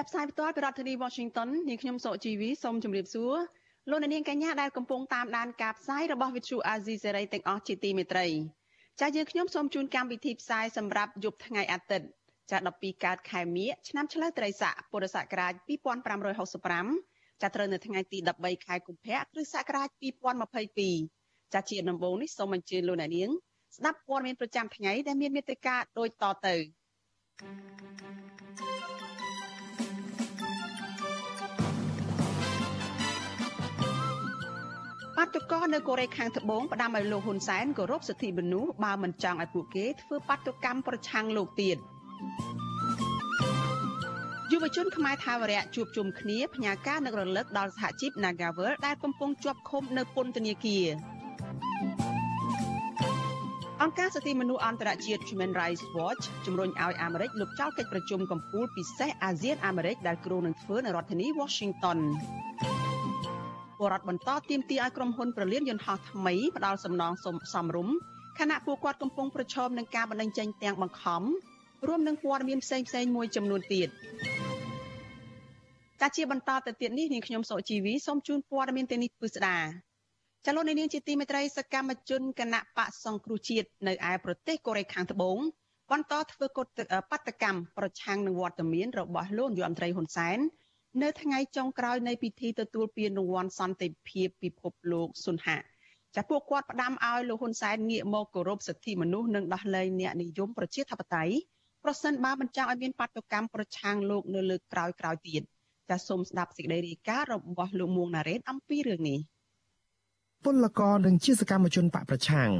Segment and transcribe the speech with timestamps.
[0.00, 3.34] ចាប់ផ្សាយផ្ទាល់ពីរដ្ឋធានី Washington នាងខ្ញុំសុជីវីសូមជម្រាបសួរ
[3.90, 8.26] លោកអ្នកនាងកញ្ញាដែលកំពុងតាមដានការផ្សាយរបស់ Vithu Azisari ទាំងអស់ជាទីមេត្រី
[9.00, 12.06] ចាស់យើងខ្ញុំសូមជូនកម្មវិធីផ្សាយសម្រាប់យប់ថ្ងៃអាទិត្យ
[12.50, 15.52] ចា12កើតខែមិញឆ្នាំឆ្លូវត្រីស័កពុរសករាជ
[16.28, 19.88] 2565ចាត្រូវនៅថ្ងៃទី13ខែកុម្ភៈគ្រិស្តសករាជ
[20.72, 23.30] 2022ចាជាដំបូងនេះសូមអញ្ជើញលោកអ្នកនាង
[23.76, 26.56] ស្ដាប់ព័ត៌មានប្រចាំថ្ងៃដែលមានមេត្តាដូចតទៅ
[35.20, 41.76] បាតុករនៅកូរ៉េខាងត្បូងផ្ដាំឲ្យលោកហ៊ុនសែនគោរពសិទ្ធិមនុស្សបើមិនចង់ឲ្យពួកគេធ្វើបាតុកម្មប្រឆាំងលោកទៀត។
[44.52, 50.86] យុវជនខ្មែរថាវរៈជួបជុំគ្នាផ្ញើការនឹករលឹកដល់សហជីព Nagavel ដែលកំពុងជាប់ឃុំនៅពន្ធនាគារ
[53.82, 61.98] អង្គការសិទ្ធិមនុស្សអន្តរជាតិ Human Rights Watch ជំរុញឲ្យអាមេរិកលុបចោលកិច្ចប្រជុំកំពូលពិសេសអាស៊ានអាមេរិកដែលគ្រោងនឹងធ្វើនៅរដ្ឋធានី Washington
[63.80, 67.12] ពលរដ្ឋបន្តទាមទារឲ្យក្រុមហ៊ុនប្រលានយន្តហោះថ្មីផ្ដល់សំណង
[67.54, 67.88] សំរុំ
[68.38, 71.22] ខណៈពួកគាត់កំពុងប្រឈមនឹងការបណ្តេញចេញទាំងបង្ខំ
[71.86, 73.88] រួមនឹងព័ត៌មានផ្សេងផ្សេងមួយចំនួនទៀត
[76.00, 79.58] ចាជាបន្តទៅទៀតនេះនាងខ្ញុំសុជីវីសូមជូនព័ត៌មានទាំងនេះពិស្ដា
[80.46, 85.38] ចលនានាងជាទីមេត្រីសកម្មជនគណៈបកសង្គ្រោះជាតិនៅឯប្រទេសកូរ៉េខាងត្បូង
[85.90, 86.66] បន្តធ្វើកត
[87.10, 90.38] បដកម្មប្រឆាំងនឹងវត្តមានរបស់លោកយមត្រីហ៊ុនសែន
[91.02, 95.58] នៅថ្ងៃចុងក្រោយនៃពិធីទទួលពានរង្វាន់សន្តិភាពពិភពលោកសុនហា
[96.16, 101.34] ចាពួកគាត់ផ្ដាំឲ្យលោកហ៊ុនសែនងាកមកគោរពសិទ្ធិមនុស្សនិងដោះលែងអ្នកនិយមប្រជាធិបតេយ្យ
[101.84, 105.42] ប្រសិនបើមិនចង់ឲ្យមានបាតុកម្មប្រឆាំងលោកនៅលើក្រោយក្រោយទៀត
[105.88, 109.18] ចាសសូមស្ដាប់សេចក្តីរាយការណ៍របស់លោកមួងណារ៉េតអំពីរឿងនេះ
[110.44, 112.50] ពលករនិងជាសកម្មជនបកប្រឆាំង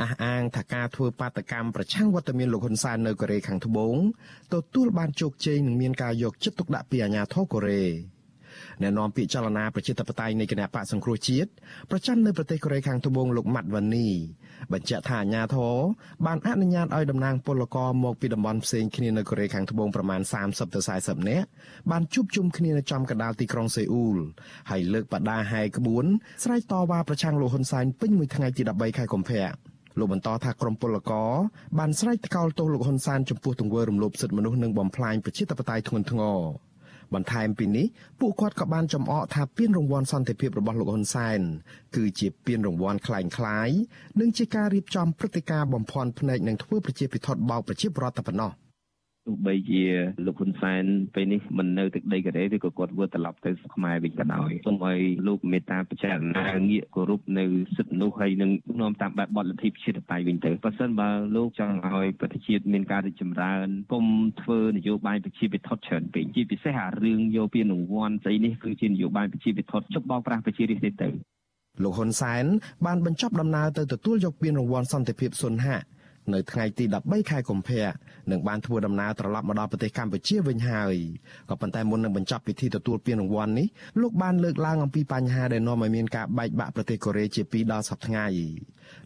[0.00, 3.96] អះអាងថាការធ្វើបាតកម្មប្រឆាំងវត្តមានលោកហ៊ុនសែននៅកូរ៉េខាងត្បូង
[4.54, 7.84] ទទួលបានជោគជ័យនិងមានការយកចិត្តទុកដាក់ពីអាជ្ញាធរកូរ៉េ
[8.82, 11.48] អ្នកនាំពាក្យចលនាប្រជាធិបតេយ្យនៃគណៈបកសង្គ្រោះជាតិ
[11.90, 14.08] ប្រចាំនៅប្រទេសកូរ៉េខាងត្បូងលោកម៉ាត់វ៉ានី
[14.72, 15.76] បញ្ជាក់ថាអាញាធរ
[16.26, 21.46] បានអនុញ្ញាតឲ្យតំណាងពលករមកពីតំបន់ផ្សេងគ្នានៅកូរ៉េខាងត្បូងប្រមាណ30ទៅ40នាក់
[21.90, 24.16] បានជួបជុំគ្នានៅចំកណ្ដាលទីក្រុងសេអ៊ូល
[24.70, 26.04] ហើយលើកបដាហែក្បួន
[26.44, 29.46] ស្រែកតវ៉ាប្រឆាំងលោកហ៊ុនសែនពេញមួយថ្ងៃទី13ខែកុម្ភៈ
[29.98, 31.30] លោកបន្តថាក្រមពលករ
[31.78, 36.38] បានស្រែកថ្កោលទោសលោកហ៊ុនសែនចំពោះទង្វើរំលោភសិទ្ធិមនុស្សនិងបំផ្លាញប្រជាធិបតេយ្យធ្ងន់ធ្ងរ
[37.13, 37.85] បន្ថែមពីនេះ
[38.19, 41.39] ពួកគាត់ក៏បានចំអកថាពានរង្វាន់សន្តិភាពរបស់លោកហ៊ុនសែន
[41.95, 48.51] គឺជាពានរង្វាន់คล้ายៗនិងជាការរៀបចំព្រឹត្តិការណ៍បំភាន់ភ្នែកនិងធ្វើប្រជាពិធដ្ឋបោកប្រជាពលរដ្ឋតែប៉ុណ្ណោះ។
[49.26, 49.82] ទោះបីជា
[50.26, 57.44] លោកហ៊ុនសែនពេលនេះមិននៅទឹកដីកូរ៉េទេក៏គាត់ធ្វើត្រឡប់ទៅខ្មែរវិញក៏ដោយសូមឲ្យលោកមេត្តាពិចារណាងាកគោរពនៅ
[57.76, 58.50] សិទ្ធិមនុស្សហើយនឹង
[58.80, 64.06] នាំតាមបែបបទលទ្ធិប្រជាធិបតេយ្យវិញទៅបើសិនបើលោកចង់ឲ្យប្រទេសជាតិមានការរីកចម្រើនគុំ
[64.40, 71.08] ធ្វើនយោបាយប្រជាពិធដ្ឋច្រើនពេកជាពិសេសអារឿងយកពានរង្វាន់ស្អីនេះគឺជានយោបាយប្រជាពិធដ្ឋជប់បោកប្រាស់ប្រជារាស្ត្រទេទៅ
[71.82, 72.44] លោកហ៊ុនសែន
[72.86, 75.80] បានបញ្ចប់ដំណើរទៅទទួលយកពានរង្វាន់សន្តិភាពសុនហៈ
[76.34, 77.84] នៅថ្ងៃទី13ខែកុម្ភៈ
[78.30, 80.96] នឹងបានធ្វើដំណើរត្រឡប់មកដល់ប្រទេសកម្ពុជាវិញហើយ
[81.48, 83.66] ក៏ប៉ុន្តែមុននឹងបញ្ចប់ពិធីទទួលពានរង្វាន់នេះ
[84.00, 88.26] លោកបានលើកឡើងអំពីបញ្ហាដែលនាំឲ្យមានការបែកបាក់ប្រទេសកូរ៉េជាពីរដល់សប្តាហ៍ថ្ងៃ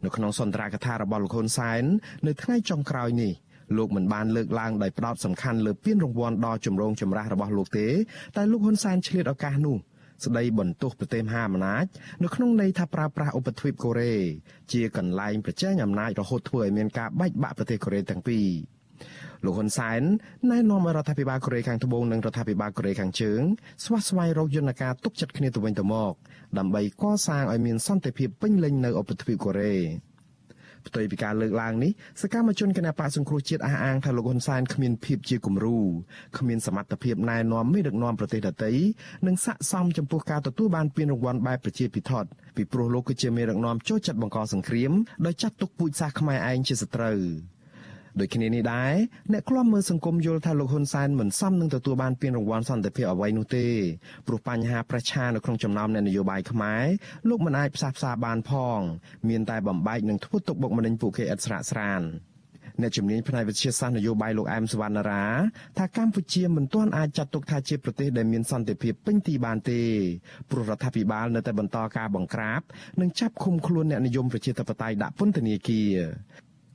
[0.04, 1.82] នៅក្នុងសន្ទរកថារបស់លោកហ៊ុនសែន
[2.26, 3.32] នៅថ្ងៃចុងក្រោយនេះ
[3.76, 7.88] លោកមិនបានលើកឡើងដោយផ្ដោតសំខាន់លើពានរង្វាន់ដ៏ចម្រូងចម្រាសរបស់លោកទេ
[8.36, 9.76] តែលោកហ៊ុនសែនឆ្លៀតឱកាសនោះ
[10.24, 11.86] ស្ដីបន្ទោសប្រទេសមហាអំណាច
[12.22, 14.14] នៅក្នុងន័យថាប្រើប្រាស់ឧបទ្វីបកូរ៉េ
[14.72, 18.46] ជាកន្លែងប្រជែងអំណាចរហូតធ្វើឲ្យមានការបែកបាក់ប្រទេសកូរ៉េទាំងពីរ
[19.44, 20.02] លោកហ៊ុនសែន
[20.50, 23.40] ណែនាំឲ្យរដ្ឋាភិបាលកូរ៉េខាងត្បូងនិងរដ្ឋាភិបាលកូរ៉េខាងជើង
[23.84, 26.12] ស្វះស្វែងរកយន្តការទុកចិត្តគ្នាទៅវិញទៅមក
[26.58, 29.76] ដើម្បីកសាងឲ្យមានសន្តិភាពពេញលេញនៅឧបទ្វីបកូរ៉េ
[30.86, 31.92] ផ្ទុយពីការលើកឡើងនេះ
[32.22, 35.78] សកម្មជនគណបកសង្គ្រោះជាតិអះអាងថាលោកហ៊ុនសែនគ្មានភាពជាគំរូ
[36.38, 38.72] គ្មានសមត្ថភាពណែនាំមេដឹកនាំប្រទេសដទៃ
[39.26, 44.92] និងស័ក្តិសមចំពោះការទទួលបានពានរង្វាន់បែបប្រជាពិធដ្ឋពីព្រោះលោកគឺជាមេដឹកនាំចូលចិត្តបង្កសង្គ្រាម
[45.26, 47.20] ដោយចាត់ទុកពូជសាសន៍ខ្មែរឯងជាសត្រូវ
[48.18, 48.94] ដូចគ្នានេះដែរ
[49.32, 53.66] អ្នកខ្លំមើលសង្គមយល់ថាលោកហ៊ុនសែនមិនសមនឹងទទួលបានពានរង្វាន់សន្តិភាពអ្វីនោះទេ
[54.26, 56.84] ព្រោះបញ្ហាប្រឆានៅក្នុងចំណោមអ្នកនយោបាយខ្មែរ
[57.28, 58.80] លោកមិនអាចផ្សះផ្សាបានផង
[59.28, 62.02] មានតែបំបែកនិងធ្វើទុកបុកម្នេញពួកគេឥតស្រាកស្រាន
[62.82, 65.24] អ្នកជំនាញផ្នែកវិទ្យាសាស្ត្រនយោបាយលោកអែមសវណ្ណារា
[65.78, 69.82] ថាកម្ពុជាមិនទាន់អាចចាត់ទុកថាជាប្រទេសដែលមានសន្តិភាពពេញទីបានទេ
[70.50, 72.60] ព្រោះរដ្ឋាភិបាលនៅតែបន្តការបង្ក្រាប
[73.00, 75.96] និងចាប់ឃុំខ្លួនអ្នកនិយមប្រជាធិបតេយ្យដាក់ពន្ធនាគារ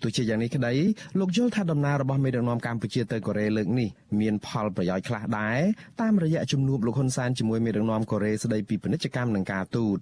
[0.01, 0.73] ទោះជាយ៉ាងនេះក្តី
[1.19, 3.89] លោកយល់ថាដំណើររបស់មេដឹកនាំកម្ពុជាទៅកូរ៉េលើកនេះ
[4.19, 5.59] មានផលប្រយោជន៍ខ្លះដែរ
[6.01, 9.97] តាមរយៈជំនួបលោកហ៊ុនសែនជាមួយមេដឹកនាំកូរ៉េស្តីពីពាណិជ្ជកម្មនិងការទូត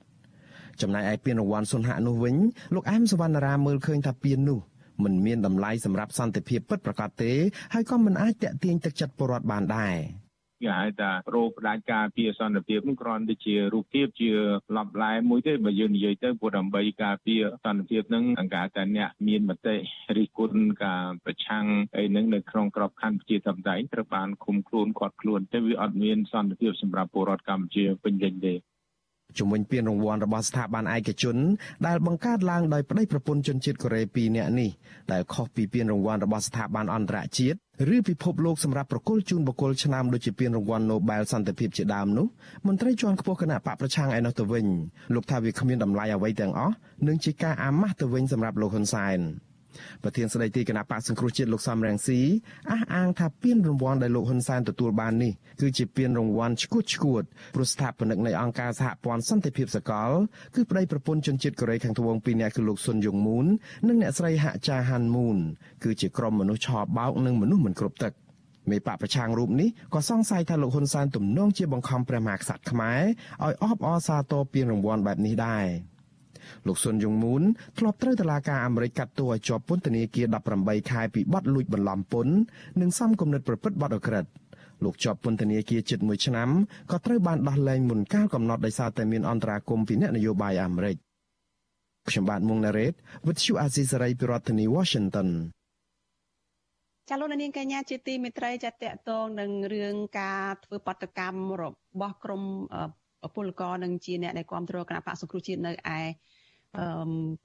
[0.81, 2.35] ចំណែកឯពានរង្វាន់សុនហៈនោះវិញ
[2.75, 4.59] លោកអែមសវណ្ណារាមើលឃើញថាពាននោះ
[5.03, 7.31] មិនមានតម្លៃសម្រាប់សន្តិភាពពិតប្រាកដទេ
[7.73, 9.95] ហើយក៏មិនអាចតាក់ទាញទឹកចិត្តពលរដ្ឋបានដែរ
[10.63, 14.31] គេហៅថារោផ្ដាច់ការពារសន្តិភាពនោះគ្រាន់តែជារូបភាពជា
[14.77, 19.75] ឡប់ឡែមួយទេបើយើងនិយាយទៅព្រោះដើម្បីការពារសន្តិភាពនឹងអង្ការតែអ្នកមានមតិ
[20.17, 21.65] រិះគន់ការប្រឆាំង
[21.97, 28.55] អីនឹងនៅក្នុងក្របខ័ណ្ឌប្រជាធិបតេយ្យត្រូវបានឃុំខ្លួនគាត់ខ្លួនតែវាអត់មានសន្តិភាពសម្រាប់ពលរដ្ឋកម្ពុជាពេញលេញទេ
[29.39, 31.37] ជំវិញពានរង្វាន់របស់ស្ថាប័នឯកជន
[31.87, 34.69] ដែលបង្កើតឡើងដោយប្តីប្រពន្ធជនជាតិកូរ៉េ2នាក់នេះ
[35.11, 37.57] ដែលខុសពីពានរង្វាន់របស់ស្ថាប័នអន្តរជាតិ
[37.95, 42.27] ឬពិភពលោកសម្រាប់ប្រគល់ជូនបុគ្គលឆ្នាំដូចជាពានរង្វាន់ Nobel សន្តិភាពជាដើមនោះ
[42.67, 44.65] មន្ត្រីជាន់ខ្ពស់គណៈបកប្រឆាំងឯនោះទៅវិញ
[45.13, 46.75] លោកថាវាគ្មានតម្លៃអ្វីទាំងអស់
[47.07, 49.19] និងជាការអាម៉ាស់ទៅវិញសម្រាប់លោកហ៊ុនសែន។
[50.03, 52.19] ប្រធានស្ដីទីគណៈបកសង្គ្រោះជាតិលោកសំរងស៊ី
[52.71, 57.23] អះអាងថាពានរង្វាន់ដែលលោកហ៊ុនសែនទទួលបាននេះគឺជាពានរង្វាន់ឈួតឈួត
[57.55, 60.11] ព្រោះស្ថាបនិកនៃអង្គការសហព័ន្ធសន្តិភាពសកល
[60.55, 63.45] គឺប្តីប្រពន្ធជនជាតិកូរ៉េខាងត្បូងពីរនាក់គឺលោកស៊ុនយុងមូន
[63.87, 65.37] និងអ្នកស្រីហាក់ចាហាន់មូន
[65.83, 68.13] គឺជាក្រុមមនុស្សឆោបោកនិងមនុស្សមិនគ្រប់ទឹក
[68.69, 73.01] មេបកប្រឆាំងរូបនេះក៏សង្ស័យថាលោកហ៊ុនសែនទំនងជាបង្ខំព្រះមហាក្សត្រខ្មែរ
[73.43, 75.65] ឲ្យអបអរសាទរពានរង្វាន់បែបនេះដែរ។
[76.67, 77.43] លោកស៊ុនយុងមូន
[77.77, 80.27] ធ្លាប់ត្រូវតុលាការអាមេរិកកាត់ទោសឲ្យជាប់ពន្ធនាគារ
[80.59, 82.33] 18ខែពីបទលួចបន្លំពន្ធ
[82.81, 84.25] និងសំគំនិតប្រព្រឹត្តបទអក្រិត
[84.83, 86.49] លោកជាប់ពន្ធនាគារជិត1ឆ្នាំ
[86.91, 90.95] ក៏ត្រូវបានដោះលែងមុនកាលកំណត់ដោយសារតែមានអន្តរាគមន៍ពីអ្នកនយោបាយអាមេរិក
[92.09, 92.93] ខ្ញុំបាទមុងណារ៉េត
[93.25, 95.29] With you Azizi Saray ពីរដ្ឋធានី Washington
[97.09, 101.63] ចាលោកនាងកញ្ញាជាទីមេត្រីចាតកតងនឹងរឿងការធ្វើបដកម្មរ
[101.99, 102.43] បស់ក្រម
[103.35, 106.01] ពលករនិងជាអ្នកដែលគ្រប់គ្រងគណៈបកសង្គ្រោះជាតិនៅឯ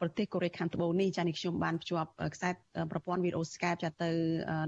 [0.01, 2.51] ប្រទេសកូរ៉េខាងត្បូងនេះចានេះខ្ញុំបានភ្ជាប់ខ្សែ
[2.91, 4.11] ប្រព័ន្ធវីដេអូ Skype ចាទៅ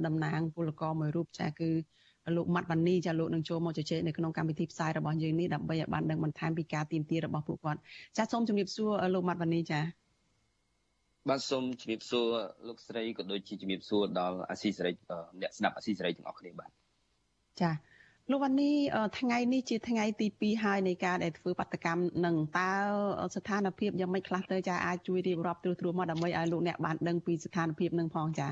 [0.06, 1.70] តំណាងពលករមួយរូបចាគឺ
[2.36, 7.80] លោកម៉ាត់វ៉ានីចាលោកនឹងចូលមកជជែកនៅក្នុងកម្មវិធីផ្សាយរបស់យើងនេះដើម្បីឲ្យបានដឹងបន្ថែមពីការទៀមទារបស់ពួកគាត់
[8.16, 9.80] ចាសូមជម្រាបសួរលោកម៉ាត់វ៉ានីចា
[11.28, 12.26] បាទសូមជម្រាបសួរ
[12.68, 14.92] លោកស្រីក៏ដូចជាជម្រាបសួរដល់អាស៊ីសេរី
[15.40, 16.70] អ្នកស្ដាប់អាស៊ីសេរីទាំងអស់គ្នាបាទ
[17.60, 17.70] ចា
[18.32, 18.70] លោកវ៉ានី
[19.20, 22.72] ថ្ងៃនេះជាថ្ងៃទី2ហើយនៃការដែលធ្វើបដកម្មនឹងតើ
[23.34, 28.48] ស្ថានភាពយ៉ាងម៉េចខ្លះទៅចាអាចជួយរៀបរាប់ត្រួសត្រាសមកដើម្បីឲ្យលោកអ្នកបានដឹងពីស្ថានភាពនឹងផងចា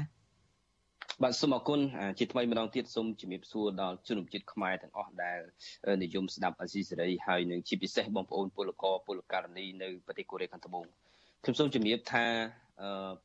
[1.22, 1.80] បាទសូមអរគុណ
[2.18, 5.38] ជាថ្មីម្ដងទៀតសូមជំរាបសួរដល់ជនជាតិខ្មែរទាំងអស់ដែល
[6.02, 10.86] និយមស្ដាប់អាស៊ីសេរីហើយនឹងជាពិសេសបងប្អូនពលករពលករនីនៅប្រទេសកូរ៉េខាងត្បូង
[11.44, 12.24] ខ្ញុំសូមជំរាបថា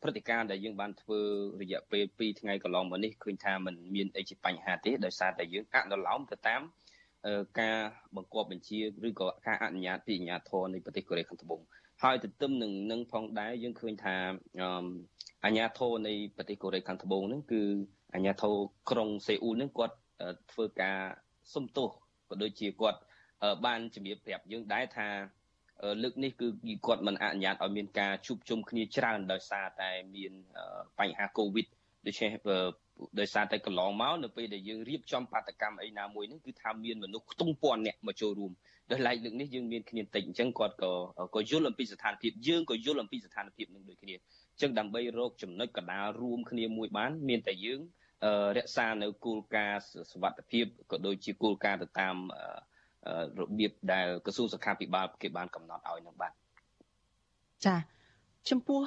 [0.01, 1.19] ព្រឹត្តិការណ៍ដែលយើងបានធ្វើ
[1.62, 6.62] រយៈពេល2ថ្ងៃកន្លងមកនេះឃើញថាมันមានអីជាបញ្ហាទេដោយសារតែយើងអនុលោមទៅតាម
[7.60, 7.77] ការ
[8.15, 11.62] បង្គាប់បញ្ជាឬក៏ការអនុញ្ញាតពីអាជ្ញាធរនៃប្រទេសកូរ៉េខាងត្បូង
[12.04, 14.15] ហើយទន្ទឹមនឹងនឹងផងដែរយើងឃើញថា
[15.44, 17.62] អាជ្ញាធរនៃប្រទេសកូរ៉េខាងត្បូងហ្នឹងគឺ
[18.13, 18.54] អាជ្ញាធរ
[18.92, 19.95] ក្រុងសេអ៊ូលហ្នឹងគាត់
[20.51, 20.98] ធ្វើការ
[21.54, 21.89] សុំទោស
[22.30, 23.00] ក៏ដូចជាគាត់
[23.65, 25.07] បានជំរាបប្រាប់យើងដែរថា
[26.04, 26.48] លើកនេះគឺ
[26.86, 30.32] គាត់មិនអនុញ្ញាតឲ្យមានការជួបជុំគ្នាច្រើនដោយសារតែមាន
[31.00, 31.68] បញ្ហាកូវីដ
[32.08, 32.32] ដូច្នេះ
[33.20, 38.52] ដោយសារតែកន្លងមកនៅពេលដែលយើងរៀបចំបាតកម្មអីណាមួយហ្នឹងគឺថាមានមនុស្សខ្ទង់ពាន់អ្នកមកចូលរួម
[38.92, 40.92] ដោយឡែកលើកនេះយើងមានគ្នាតិចអញ្ចឹងគាត់ក៏
[41.36, 44.20] ក៏យល់អំពីស្ថានភាពយើងក៏យល់អំពីស្ថានភាពនឹងដូចគ្នាអ
[44.58, 47.82] ញ្ចឹងដើម្បីរកចំណុចកដាលរួមគ្នាមួយបាន មានតែយើង
[48.58, 52.16] រក្សានៅគោលការណ៍សុវត្ថិភាពក៏ដូចជាគោលការណ៍ទៅតាម
[53.39, 56.31] របៀបដែលក្រសួងសុខាភិបាលគេបានកំណត់ឲ្យនឹងបាទ
[57.65, 57.75] ចា
[58.50, 58.81] ចំពោះ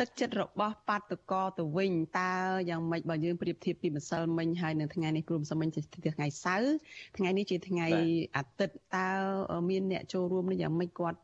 [0.00, 2.32] ទឹកចិត្តរបស់បាតកោទៅវិញតើ
[2.70, 5.80] យ៉ាងម៉េចបើយើងប្រៀបធៀបពីម្សិលមិញហើយនៅថ្ងៃនេះព្រមសិលមិញជា
[6.16, 6.74] ថ្ងៃសៅរ៍
[7.16, 7.86] ថ្ងៃនេះជាថ្ងៃ
[8.36, 9.08] អាទិត្យតើ
[9.70, 11.20] មានអ្នកចូលរួមនេះយ៉ាងម៉េចគាត់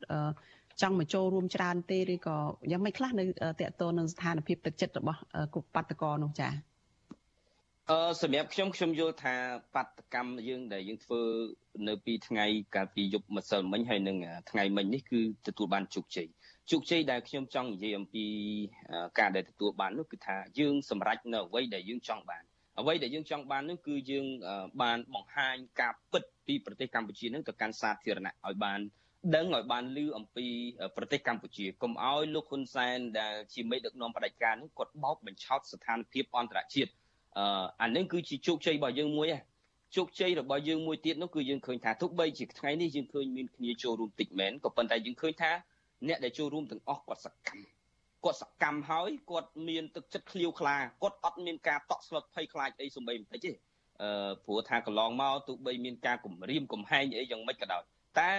[0.83, 2.37] ចង់មកចូលរួមច្រើនទេឬក៏
[2.71, 5.21] យ៉ាងម៉េចខ្លះនៅតកតទៅនឹងស្ថានភាពទឹកចិត្តរបស់
[5.55, 6.53] គុកបាតកោនោះចា៎
[7.91, 9.35] អឺសម្រាប់ខ្ញុំខ្ញុំយល់ថា
[9.75, 11.21] បដកម្មយើងដែលយើងធ្វើ
[11.89, 14.17] នៅពីថ្ងៃកាលពីយប់ម្សិលមិញហើយនឹង
[14.51, 16.29] ថ្ងៃមិញនេះគឺទទួលបានជោគជ័យ
[16.71, 18.25] ជោគជ័យដែលខ្ញុំចង់និយាយអំពី
[19.19, 22.43] ការដែលទទួលបាននោះគឺថាយើងសម្រេចនៅអ្វីដែលយើងចង់បាន
[22.81, 24.27] អ្វីដែលយើងចង់បាននោះគឺយើង
[24.83, 28.81] បានបង្ហាញការពិតពីប្រទេសកម្ពុជានឹងទៅកាន់សាធារណៈឲ្យបាន
[29.35, 30.47] ដឹងឲ្យបានលឺអំពី
[30.97, 36.93] ប្រទេសកម្ពុជាកុំឲ្យលោកហ៊ុនសែនដែលជាមេដឹកនាំបដិការនេះគាត់បោកបញ្ឆោតស្ថានភាពអន្តរជាតិ
[37.39, 39.29] អឺអានឹងគឺជាជោគជ័យរបស់យើងមួយ
[39.97, 45.53] ជោគជ័យរបស់យើងមួយទៀតនោះគឺយើងឃើញថាទោះបីជាថ្ងៃនេះយើងឃើញមានគ្នាចូលរួមតិចមែនក៏ប៉ុន្តែយើងឃើញថា
[46.09, 47.65] អ្នកដែលចូលរួមទាំងអស់គាត់សកម្ម
[48.25, 53.53] គាត់សកម្មហើយគាត់មានទឹកចិត្តឃ្លាវខ្លាគាត់អត់មានការតក់ស្លុតភ័យខ្លាចអីសំបីបន្តិចទេ
[54.03, 57.83] អឺព្រោះថាកន្លងមកទោះបីមានការគំរាមកំហែងអីយ៉ាងម៉េចក៏ដោយ
[58.21, 58.35] តែ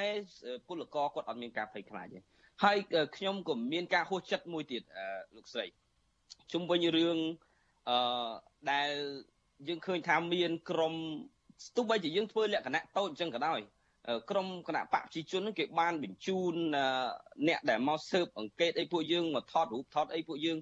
[0.67, 2.19] ពលករគាត់អត់មានការភ័យខ្លាចទេ
[2.63, 2.77] ហើយ
[3.17, 4.81] ខ្ញុំក៏មានការហួសចិត្តមួយទៀត
[5.35, 5.65] លោកស្រី
[6.51, 7.17] ជុំវិញរឿង
[7.89, 7.98] អឺ
[8.72, 8.91] ដែល
[9.67, 10.94] យើងឃើញថាមានក្រម
[11.75, 13.60] ទោះបីជាយើងធ្វើលក្ខណៈតូចអញ្ចឹងក៏ដោយ
[14.29, 16.53] ក្រមគណៈបកប្រជាជនគេបានបញ្ជូន
[17.48, 20.58] អ្នកដែលមកស៊ើបអង្កេតអីពួកយើងមកថតរូបថតអីពួកយើង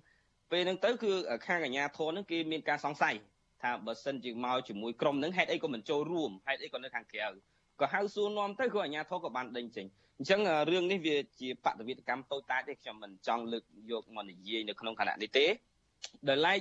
[0.52, 1.12] ពេលហ្នឹងទៅគឺ
[1.48, 3.16] ខាងអាជ្ញាធរហ្នឹងគេមានការសង្ស័យ
[3.62, 7.28] ថាបើសិនជាមកជាមួយក្រុមហ្នឹងហេតុអីក៏មិនចូលរួមហេតុអីក៏នៅខាងក្រៅ
[7.82, 9.86] ក៏ហៅសួរនាំទៅក៏អាជ្ញាធរក៏បានដេញចេញ
[10.18, 10.40] អញ្ចឹង
[10.72, 15.46] រឿងនេះវាជាបដិវេតកម្មតូចតាចទេខ្ញុំមិនចង់លើកយកមកនិយាយនៅក្នុងគណៈនេះទេ
[16.28, 16.60] ដែលឡែក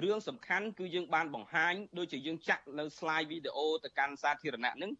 [0.00, 4.92] រឿងសំខាន់គឺយើងបានបង្ហាញដូចជាយើងចាក់នៅ slide វីដេអូទៅកាន់សាធារណៈហ្នឹង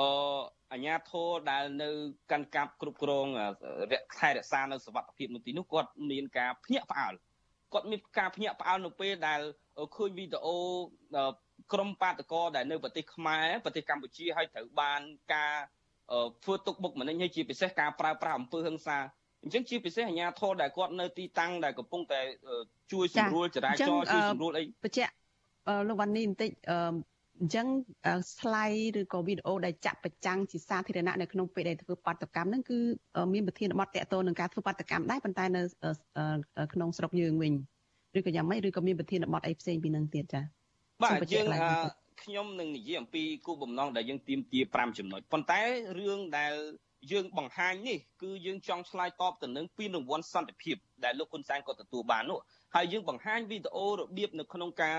[0.00, 0.02] អ
[0.72, 1.88] អញ្ញាធរដែលនៅ
[2.30, 3.26] កាន់កាប់គ្រប់គ្រង
[3.92, 7.14] រកខែរក្សានៅសវត្ថភាពនៅទីនោះគាត់មានការភ្ញាក់ផ្អើល
[7.72, 9.40] គាត់មានការភ្ញាក់ផ្អើលនៅពេលដែល
[9.96, 10.56] ឃើញវីដេអូ
[11.72, 15.00] ក្រុមបាតកោដែលនៅប្រទេសខ្មែរប្រទេសកម្ពុជាហើយត្រូវបាន
[15.34, 15.54] ការ
[16.44, 18.98] ធ្វើទុកបុកម្នេញហើយជាពិសេសការប្រើប្រាស់អំពើហិង្សា
[19.42, 22.20] អញ្ចឹងជាពិសេសអាជ្ញាធរដែលគាត់នៅទីតាំងដែលកំពុងតែ
[22.92, 23.78] ជួយសម្រួលចរាចរណ៍
[24.14, 25.12] ជួយសម្រួលអីបញ្ជាក់
[25.88, 26.50] លោកវ៉ានីបន្តិច
[27.40, 27.66] អញ្ចឹង
[28.36, 32.78] slide ឬក៏វីដេអូដែលចាក់ប្រចាំងជាសាធារណៈនៅក្នុងពេលដែលធ្វើបាតកម្មហ្នឹងគឺ
[33.32, 35.62] មានប្រធានបទតកតនឹងការធ្វើបាតកម្មដែរប៉ុន្តែនៅ
[36.72, 37.52] ក្នុងស្រុកយើងវិញ
[38.18, 40.44] ឬក៏យ៉ាងម៉េចឬក៏មានប្រធានបទអីផ្សេងពីនឹងទៀតចា៎
[41.02, 41.46] បាទយើង
[42.22, 45.60] ខ្ញុំនឹងនិយាយអំពីគោលបំណងដែលយើងទៀមទា5ចំណុចប៉ុន្តែ
[45.98, 46.54] រឿងដែល
[47.12, 52.38] យើងបង្ហាញនេះគឺយើងចង់ឆ្លើយតបទៅនឹងពីរង្វាន់សន្តិភាពដែលលោកហ៊ុនសែនក៏ទទួលបាននោះ
[52.74, 54.96] ហើយយើងបង្ហាញវីដេអូរបៀបនៅក្នុងការ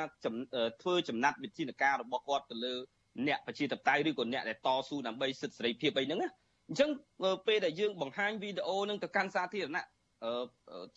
[0.81, 2.73] ធ្វើចំណាត់វិធានការរបស់គាត់ទៅលើ
[3.27, 6.29] អ្នកប្រជាធិបតេយ្យឬក៏អ្នកដែលតស៊ូដើម្បីសិទ្ធិសេរីភាពអីហ្នឹងណា
[6.67, 6.89] អញ្ចឹង
[7.47, 9.85] ពេលដែលយើងបង្ហាញវីដេអូហ្នឹងទៅកាន់សាធារណៈ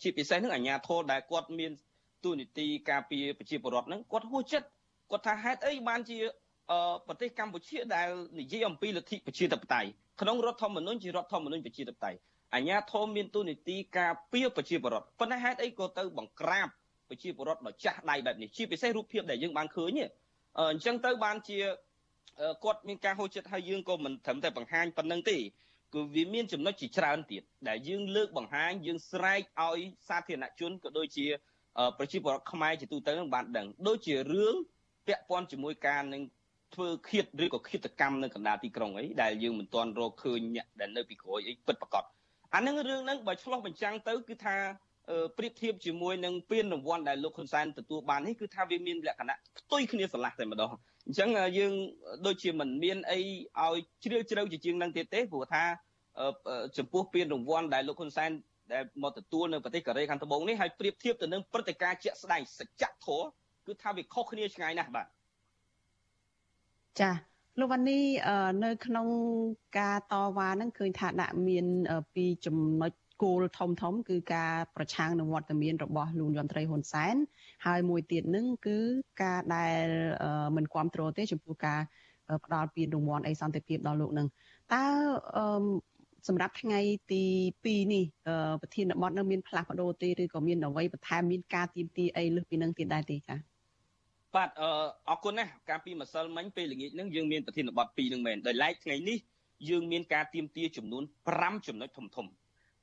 [0.01, 1.71] ជាពិសេសហ្នឹងអាជ្ញាធរដែលគាត់មាន
[2.23, 4.67] ទូនីតិការពារប្រជាពលរដ្ឋហ្នឹងគាត់ហួចចិត្ត
[5.11, 6.17] គាត់ថាហេតុអីបានជា
[7.07, 9.89] ប្រទេសកម្ពុជាដែលនិយាយអំពីលទ្ធិប្រជាធិបតេយ្យ
[10.21, 12.19] ក្នុងរដ្ឋធម្មនុញ្ញជារដ្ឋធម្មនុញ្ញប្រជាធិបតេយ្យ
[12.55, 16.67] អាញាធមមានទូនីតិការពារប្រជាពលរដ្ឋប៉ុន្តែហេតុអីក៏ទៅបង្ក្រាប
[17.09, 19.99] ប្រជាពលរដ្ឋដ៏ចាស់ដៃបែបនេះជាពិសេសរូបភាពដែលយើងបានឃើញ
[20.71, 21.59] អញ្ចឹងទៅបានជា
[22.63, 25.37] គាត់មានការហូរចិត្តហើយយើងក៏មិនត្រឹមតែបង្ហាញប៉ុណ្្នឹងទេ
[25.93, 31.27] គឺវាមានចំណុចជាច្រើនទៀតដែលយើងលើកបង្ហាញយើងស្រែកឲ្យសាធារណជនក៏ដូចជា
[31.97, 34.55] ប្រជាពលរដ្ឋខ្មែរជាទូទៅនឹងបានដឹងដូចជារឿង
[35.07, 36.21] ពាក់ព័ន្ធជាមួយការនឹង
[36.75, 42.03] ធ្វើឃាតឬក៏ឃាតកម្មនៅកណ្ដាលទីក្រុងអីដែលយើងមិនទាន់រកឃើញអ្នកដែលនៅពីក្រោយអីពិតប្រាកដ
[42.55, 44.55] អានឹងរឿងហ្នឹងបើឆ្លោះបញ្ចាំងទៅគឺថា
[45.37, 50.71] ប្រៀបធៀបជាមួយនឹងពានរង្វាន់ដែលលោកហ៊ុនសែនទទួលបាននេះគឺថាវាមានលក្ខណៈផ្ទុយគ្នាស្រឡះតែម្ដង
[51.07, 51.73] អញ្ចឹងយើង
[52.25, 53.19] ដូចជាមិនមានអី
[53.61, 55.63] ឲ្យជ្រាលជ្រៅជាជាងនឹងទៀតទេព្រោះថា
[56.77, 58.31] ចំពោះពានរង្វាន់ដែលលោកហ៊ុនសែន
[58.73, 63.25] ដែលមកទទួលនៅប្រទេសកូរ៉េខាងត្បូងនេះហើយប្រៀបធៀបទៅនឹងព្រឹត្តិការណ៍ជាក់ស្ដែងសច្ចធម៌
[63.67, 65.07] គឺថាវាខុសគ្នាឆ្ងាយណាស់បាទ
[67.01, 67.11] ចា
[67.59, 67.99] លោកវ៉ានី
[68.63, 69.07] នៅក្នុង
[69.79, 71.65] ការតវ៉ាហ្នឹងឃើញថាដាក់មាន
[72.15, 72.91] ពីចំណុច
[73.23, 77.15] គោលធំធំ គឺការប្រឆាំងនឹងវត្តមានរបស់លោកយមត្រីហ៊ុនសែន
[77.65, 78.77] ហើយមួយទៀតនឹងគឺ
[79.23, 79.85] ការដែល
[80.55, 81.79] មិនគ្រប់គ្រងទេ ចំពោះការ
[82.45, 84.27] ផ្ដាល់ពានរង្វាន់អីសន្តិភាពដល់លោកនឹង
[84.73, 84.83] តើ
[86.27, 86.79] សម្រាប់ថ្ងៃ
[87.11, 87.23] ទី
[87.61, 88.03] 2នេះ
[88.61, 93.54] ប្រធានបទនៅមានផ្លាស់ប្ដូរទេឬក៏មានអ្វីបន្ថែមមានការទៀមទីអីលើសពីនឹងទៀតដែរទេចា៎
[94.35, 94.63] បាទអ
[95.09, 99.17] អរគុណណាស់កាលពីម្សិលមិញពេលល្ងាចហ្នឹងយើងមានប្រធានបទ2ហ្នឹងមែនដោយឡែកថ្ងៃនេះ
[99.69, 101.03] យើងមានការទៀមទាចំនួន
[101.35, 102.27] 5ចំណុចធំធំ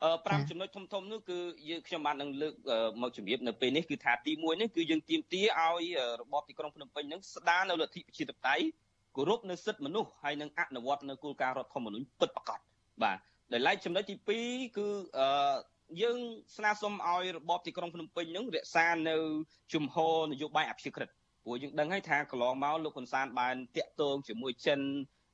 [0.03, 2.55] អឺ5ចំណុចធំធំនោះគឺយើងខ្ញុំបាននឹងលើក
[3.03, 5.85] មកជម្រាបនៅពេលនេះគឺថាទី1នេះគឺយើងទៀមទាឲ្យ
[6.21, 8.65] របបទីក្រុងភ្នំពេញហ្នឹងស្ដារនៅលទ្ធិប្រជាធិបតេយ្យ
[9.17, 12.61] គោរពនៅសិទ្ធិមនុស្សហើយនឹងអនុវត្តនៅគោលការណ៍រដ្ឋធម្មនុញ្ញពិតប្រាកដ
[13.03, 13.19] បាទ
[13.53, 14.15] ដោយឡែកចំណុចទី
[14.47, 15.55] 2គឺអឺ
[16.03, 16.19] យើង
[16.57, 19.17] ស្នើសុំឲ្យរបបទីក្រុងភ្នំពេញនឹងរក្សានៅ
[19.73, 21.11] ជំហរនយោបាយអព្យាក្រឹត
[21.45, 24.81] ព្រោះយើងដឹងហើយថាកន្លងមកលោកហ៊ុនសែនបានតាក់ទងជាមួយចិន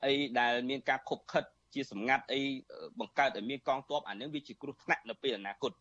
[0.05, 2.41] អីដែលមានការខົບខិតជាសម្ងាត់អី
[3.00, 5.73] បង្កើតឲ្យមានកងទ័ពអានឹងវាជាគ្រោះថ្នាក់នៅពេលអនាគត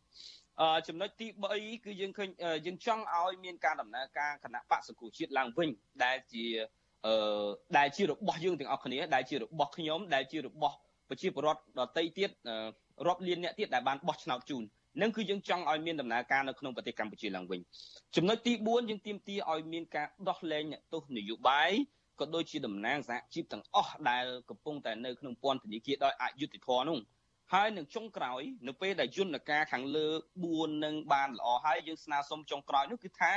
[0.61, 2.29] អឺចំណុចទី3គឺយើងឃើញ
[2.65, 5.69] យើងចង់ឲ្យមានការដំណើរការគណៈបកសង្គ្រោះជាតិឡើងវិញ
[6.03, 6.45] ដែលជា
[7.05, 10.75] អឺដែលជារបស់យើងទាំងអស់គ្នាដែលជារបស់ខ្ញុំដែលជារបស់
[11.09, 12.29] ប្រជាពលរដ្ឋដទៃទៀត
[13.07, 14.63] រាប់លានអ្នកទៀតដែលបានបោះឆ្នោតជូន
[15.01, 17.59] នឹងគឺយើងចង់ឲ្យមានដំណើរការនៅក្នុងប្រទេសកម្ពុជាឡើងវិញ
[18.15, 21.71] ចំណុចទី4យើងទាមទារឲ្យមានការដោះលែងអ្នកទោសនយោបាយ
[22.19, 26.99] ក៏ដូចជាតំណាងសហជីពទាំងអស់ដែលកំពុងតែនៅក្នុងពន្ធនាគារដោយអយុត្តិធម៌នោះ
[27.53, 30.07] ហើយនឹងចុងក្រោយនៅពេលដែលយន្តការខាងលើ
[30.45, 33.33] 4នឹងបានល្អហើយយើងស្នើសុំចុងក្រោយនោះគឺថា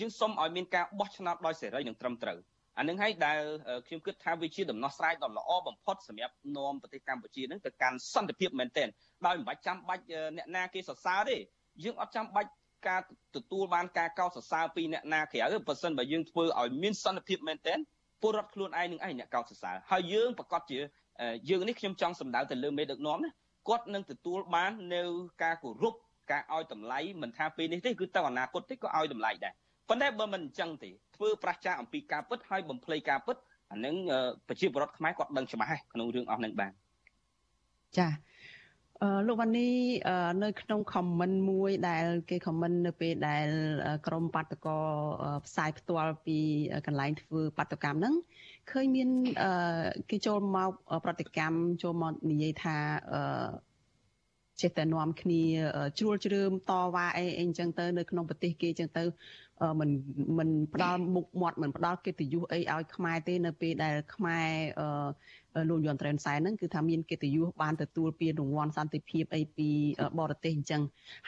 [0.00, 2.38] យើងសុំឲ្យមានការបោះឆ្នោតដោយសេរីនិងត្រឹមត្រូវ
[2.78, 3.40] អានឹងហើយដែល
[3.86, 8.88] ខ្ញុំគិតថាវាជាដំណោះស្រាយដ៏ល្អបំផុតសម្រាប់នាំប្រទេសកម្ពុជានឹងទៅកាន់សន្តិភាពមែនទែន
[9.26, 10.02] ដោយមិនបាច់ចាំបាច់
[10.36, 11.36] អ្នកណាគេសរសើរទេ
[11.84, 12.50] យើងអត់ចាំបាច់
[12.88, 13.00] ការ
[13.36, 17.78] ទទួលបានការកោតសរសើរពីអ្នកណាក្រៅទេបើសិនបើយើងធ្វើឲ្យមានសន្តិភាពមែនទែន
[18.22, 20.78] ពលរដ្ឋខ្លួនឯងនឹងឯងអ្នកកោតសរសើរហើយយើងប្រកាសជា
[21.50, 23.30] យើងនេះខ្ញុំចង់សម្ដៅទៅលើមេដឹកនាំណា
[23.68, 25.02] គាត់នឹងទទួលបាននៅ
[25.42, 25.94] ការគោរព
[26.30, 29.54] ការឲ្យតម្លៃមិនថាពេលនេះទេគឺទៅអនាគតទេក៏ឲ្យតម្លៃដែរ
[29.88, 33.36] ប៉ុន្តែបើមិនអញ្ចឹងទេធ្វើប្រឆាំងអំពីការពិតហើយបំភ្លៃការពិត
[33.72, 33.94] អានឹង
[34.48, 36.72] ប្រជាពលរដ្ឋខ្មែរគាត់ដឹងច្បាស់ហើយក្នុងរឿងអស់នឹងបាន
[37.98, 38.08] ចា
[39.02, 39.68] អឺលោកវ៉ានី
[40.44, 43.46] នៅក្នុង comment មួយដែល គេ comment នៅពេលដែល
[44.06, 44.78] ក្រមបាតកោ
[45.46, 46.38] ផ្សាយផ្ទាល់ពី
[46.86, 48.14] កន្លែងធ្វើបាតកម្មហ្នឹង
[48.70, 49.08] ឃើញមាន
[50.10, 50.70] គេចូលមក
[51.04, 52.76] ប្រតិកម្មចូលមកនិយាយថា
[53.12, 53.76] អឺ
[54.60, 55.42] ចេះតែនាំគ្នា
[55.98, 59.04] ជ្រួលជ្រើមតវ៉ាអីអីអញ្ចឹងទៅនៅក្នុងប្រទេសគេអញ្ចឹងទៅ
[59.80, 59.90] មិន
[60.38, 64.48] មិនផ្ដាល់មុខមាត់មិនផ្ដាល់កិត្តិយសអីឲ្យខ្មែរទេនៅពេលដែលខ្មែរ
[65.70, 69.68] លោកយន់ត្រែនសែនហ្នឹងគឺថាមានកិត្តិយសបានទទួលពានរង្វាន់សន្តិភាពអីពី
[70.18, 70.82] បរទេសអញ្ចឹង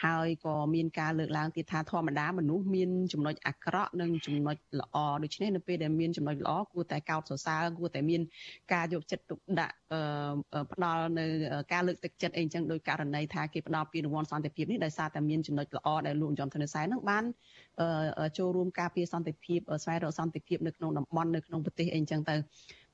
[0.05, 8.21] ហើយក៏មានការលើកឡើងទៀតថាធម្មតាមនុស្សមានចំណុចអាក្រក់និងចំណុចល្អដូច្នេះនៅពេលដែលមានចំណុចល្អគួរតែកោតសរសើរគួរតែមាន
[8.73, 9.75] ការយកចិត្តទុកដាក់
[10.73, 11.27] ផ្ដល់នៅ
[11.73, 17.25] ការលើកទឹកចិត្តអីអញ្ចឹងដោយករណីថាគេផ្ដល់ពានរង្វាន់សន្តិភាពនេះដោយសារតែមានចំណុចល្អដែលលោកយន់ត្រែនសែនហ្នឹងបាន
[18.39, 22.37] ចូលរួមការពារសន្តិភាពស្វែងរកសន្តិភាពនៅក្នុងតំបន់នៅក្នុងប្រទេសអីអញ្ចឹងទៅ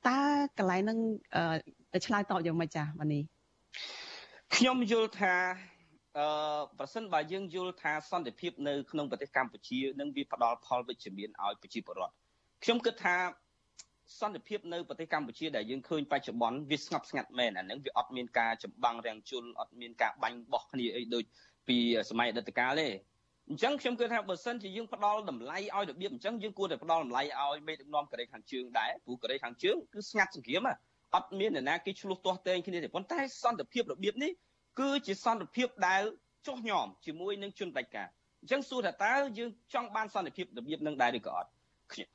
[0.08, 0.18] តើ
[0.58, 0.98] កន្លែងហ្នឹង
[2.06, 3.20] ឆ្លើយតបយ៉ាងម៉េចចាស់វ៉ានី
[4.56, 5.34] ខ្ញុំយល់ថា
[6.18, 6.26] អឺ
[6.78, 12.14] ប្រសិនបើយើងយល់ថាសន្តិភាពនៅក្នុងប្រទេសកម្ពុជានឹងវាផ្ដល់ផលវិជ្ជមានឲ្យប្រជាពលរដ្ឋ
[12.64, 13.16] ខ្ញុំគិតថា
[14.20, 21.24] សន្តិភាពនៅប្រទេសកម្ពុជាដែលយើងឃើញបច្ចុប្បន្នវាស្ងប់ស្ងាត់មែនអានឹងវាអត់មានការចម្បាំងរាំងជលអត់មានការបាញ់បោះគ្នាអីដូច
[21.68, 21.76] ពី
[22.10, 22.88] សម័យអតីតកាលទេ
[23.50, 30.62] អញ្ចឹងខ្ញុំគិតថាបើសិនជាយើងផ្ដល់តម្លៃឲ្យរបៀបអញ្ចឹងយើងគួរតែផ្ដល់តម្លៃឲ្យមេដឹកនាំកូរ៉េខាងជើងដែរព្រោះកូរ៉េខាងជើងគឺស្ងាត់សង្គ្រាម
[31.14, 34.30] អត់មានអ្នកណាគេឆ្លោះទាស់ទែងគ្នាទេប៉ុន្តែសន្តិភាពរបៀបនេះ
[34.80, 36.02] គឺជាសន្តិភាពដែល
[36.46, 38.08] ចុះញោមជាមួយនឹងជនបដិការ
[38.40, 41.48] អញ្ចឹងសួរថាតើយើងចង់បានសន្តិភាពរបៀបនឹងដែរឬក៏អត់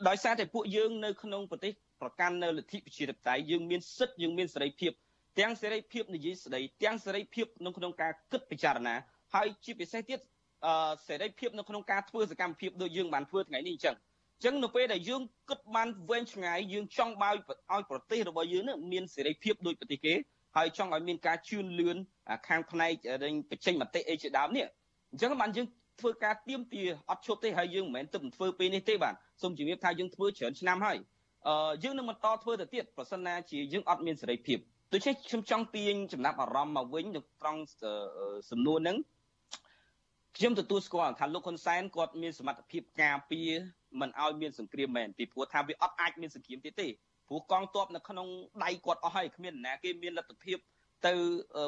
[0.08, 4.92] ដោយសារតែពួកយើងនៅក្នុងប្រទេសប្រកាន់នៅលទ្ធិប្រជាធិបតេយ្យយើងមានសិទ្ធិយើងមានសេរីភាព
[5.40, 8.96] ទាំងសេរីភាពនិយាយស្ដីទាំងសេរីភាពនៅក្នុងការគិតពិចារណា
[9.36, 10.20] ហើយជាពិសេសទៀត
[11.08, 13.96] សេរីភាពនៅក្នុងការធ្វើសកម្មភាពដូចយើងបានធ្វើថ្ងៃនេះអញ្ចឹង
[14.36, 17.36] អញ្ចឹងនៅពេលដែលយើងគិតបានវែងឆ្ងាយយើងចង់ឲ្យ
[17.72, 20.14] ឲ្យប្រទេសរបស់យើងនឹងមានសេរីភាពដូចប្រទេសគេ
[20.58, 21.98] ហើយចង់ឲ្យមានការជឿនលឿន
[22.48, 22.94] ខាងផ្នែក
[23.50, 24.66] បញ្ចេញមតិអីជាដើមនេះ
[25.12, 25.68] អញ្ចឹងបានយើង
[26.00, 30.98] ធ្វើការទៀមទាអត់ឈប់ទេហើយយើងមិនមែនទឹកធ្វើពេលនេះទេបាទសូមជំរាបថាយើងធ្វើច្រើនឆ្នាំហើយ
[31.48, 34.58] អឺយើងនឹងបន្តធ្វើទៅទៀតប្រសិនណាជាយើងអត់មានសេរីភាព
[34.94, 37.62] ដូច្នេះខ្ញុំចង់ទាញចំណាប់អារម្មណ៍មកវិញនៅត្រង់
[38.50, 38.98] សំណួរហ្នឹង
[40.42, 43.52] ខ្ញុំទទួលស្គាល់ថាលោកហ៊ុនសែនគាត់មានសមត្ថភាពការពារ
[44.00, 46.88] មិនឲ្យមានសង្គ្រាមមែនពីព្រោះថាវាអត់អាចមានសង្គ្រាមទៀតទេ
[47.28, 48.28] ព្រោះកងទ័ពនៅក្នុង
[48.64, 50.58] ដៃគាត់អស់ហើយគ្មានណាគេមានលទ្ធភាព
[51.08, 51.14] ទៅ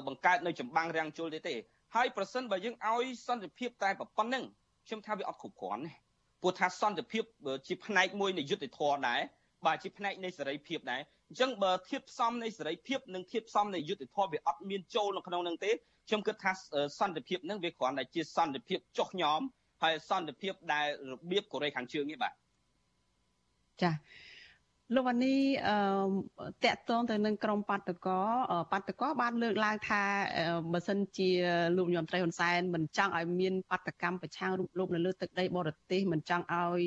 [0.08, 1.56] បង្កើតនៅចម្បាំងរាំងជលទេទេ
[1.96, 4.44] ហើយប្រសិនបើយើងឲ្យសន្តិភាពតែប៉ុណ្្នឹង
[4.88, 5.92] ខ្ញុំថាវាអត់គ្រប់គ្រាន់ទេ
[6.42, 7.24] ព្រោះថាសន្តិភាព
[7.68, 9.22] ជាផ្នែកមួយនៃយុទ្ធធម៌ដែរ
[9.66, 11.02] បាទជាផ្នែកនៃសេរីភាពដែរ
[11.32, 15.72] អញ្ចឹងបើធៀបផ្សំនៃសេរីភាពនិងធៀបផ្សំនៃយុទ្ធធម៌វាអត់មានចូលនៅក្នុងនឹងទេ
[16.08, 16.52] ខ្ញុំគិតថា
[17.00, 19.42] សន្តិភាពនឹងវាគ្រាន់តែជាសន្តិភាពចុះញោម
[19.84, 22.34] ហើយសន្តិភាពដែលរបៀបកូរ៉េខាងជើងនេះបាទ
[23.82, 23.92] ចា
[24.96, 25.36] លោកវ៉ានី
[25.68, 28.20] អឺតកតងទៅនឹងក្រមបាតកោ
[28.72, 30.02] បាតកោបានលើកឡើងថា
[30.74, 31.30] បើសិនជា
[31.78, 36.82] លោកញោមត្រីហ៊ុនសែនមិនចង់ឲ្យមានបាតកម្មប្រឆាំងរូបលោកនៅលើទឹកដីបរទេសមិនចង់ឲ្យ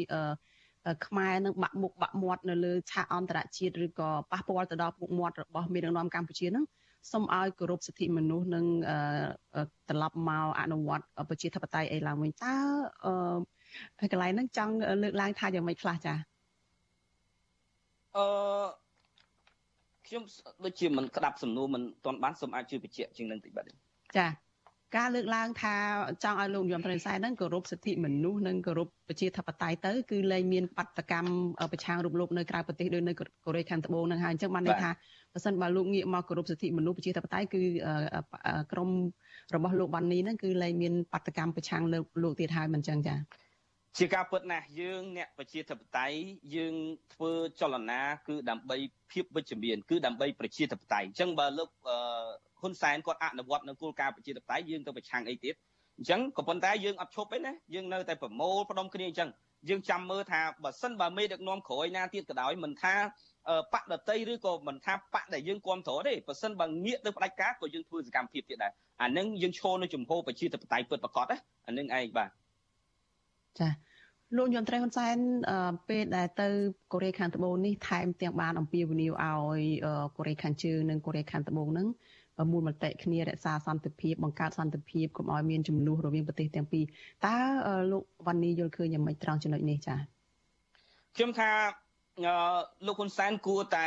[1.06, 6.64] ខ្មែរនឹងបាក់មុខបាក់មាត់នៅលើឆាកអន្តរជាតិឬក៏ប៉ះពាល់ទៅដល់ពុកមាត់របស់មេដឹកនាំកម្ពុជានឹង
[7.12, 8.64] សូមឲ្យគោរពសិទ្ធិមនុស្សនិង
[9.88, 12.54] ត្រឡប់មកអនុវត្តប្រជាធិបតេយ្យអីឡើងវិញតើ
[13.04, 16.14] អឺកន្លែងហ្នឹងចង់លើកឡើងថាយ៉ាងម៉េចខ្លះចា
[18.16, 18.24] អឺ
[20.06, 20.22] ខ្ញុំ
[20.64, 23.64] ដូចជាមិនក្តាប់សំណួរមិនទាន់បានសូមអាចជួយបញ្ជាក់ជាងនឹងតិចបាទ
[24.16, 24.26] ចា
[24.96, 25.74] ការលើកឡើងថា
[26.24, 31.30] ចង់ឲ្យលោកយមត្រែនសែនហ្នឹងគោរពសិទ្ធិមនុស្សនិងគោរពប្រជាធិបតេយ្យទៅគឺលែងមានបដកម្ម
[31.72, 33.12] ប្រឆាំងរូបលោកនៅក្រៅប្រទេសដូចនៅ
[33.44, 34.90] កូរ៉េខាងត្បូងហ្នឹងហើយអញ្ចឹងបានន័យថា
[35.32, 37.62] បើសិនបើលោកងាកមកគោរពសិទ្ធិមនុស្សប្រជាធិបតេយ្យគឺ
[38.72, 38.90] ក្រម
[39.54, 43.18] របស់លោកបាននីហ្នឹងគឺលែងមានបដកម្មប្រឆាំងលើលោកទៀតហើយមិនអញ្ចឹងចា៎
[43.98, 46.18] ជាការពិតណាស់យើងអ្នកប្រជាធិបតេយ្យ
[46.56, 46.74] យើង
[47.14, 48.76] ធ្វើចលនាគឺដើម្បី
[49.12, 51.70] ភាពវិជ្ជមានគឺដើម្បីប្រជាធិបតេយ្យអញ្ចឹងបើលោក
[52.64, 55.54] ហ៊ុនសែនគាត់អនុវត្តនៅគោលការណ៍ប្រជាធិបតេយ្យយើងទៅប្រឆាំងអីទៀត
[55.98, 59.30] អញ្ចឹងក៏ប៉ុន្តែយើងអត់ឈប់ទេណាយើងនៅតែប្រមូលផ្ដុំគ្នាអញ្ចឹង
[59.68, 62.94] យើងចាំមើលថាបើសិនបើមេដឹកនាំក្រោយណាទៀតក៏ដោយមិនថា
[63.72, 68.72] បកដតីឬក៏មិនថាបកដែលយើងគ្រប់គ្រងទេបើសិនបើងាកទៅផ្ដាច់ការក៏យើងធ្វើសកម្មភាពទៀតដែរ
[69.02, 72.30] អានឹងយើងឈរនៅចំហប្រជាធិបតេយ្យពិតប្រាកដណាអានឹងឯងបាទ
[73.60, 73.68] ចា
[74.36, 75.16] លោកយន្តត្រីហ៊ុនសែន
[75.88, 76.48] ពេលដែលទៅ
[76.92, 79.62] កូរ៉េខាងត្បូងនេះថែមទាំងបានអំពាវនាវឲ្យ
[80.16, 81.86] កូរ៉េខាងជើងនិងកូរ៉េខាងត្បូងនឹង
[82.50, 86.84] មូលមតិគ្នារក្សាសន្តិភាពបង្កើតសន្តិភាពកុំឲ្យមានចំនួនរវាងប្រទេសទាំងពីរ
[87.26, 87.36] តើ
[87.92, 89.98] លោកវ៉ាន់នីយល់ឃើញយ៉ាងម៉េចត្រង់ចំណុចនេះចា៎
[91.16, 91.50] ខ្ញុំថា
[92.86, 93.86] លោកហ៊ុនសែនគួរតែ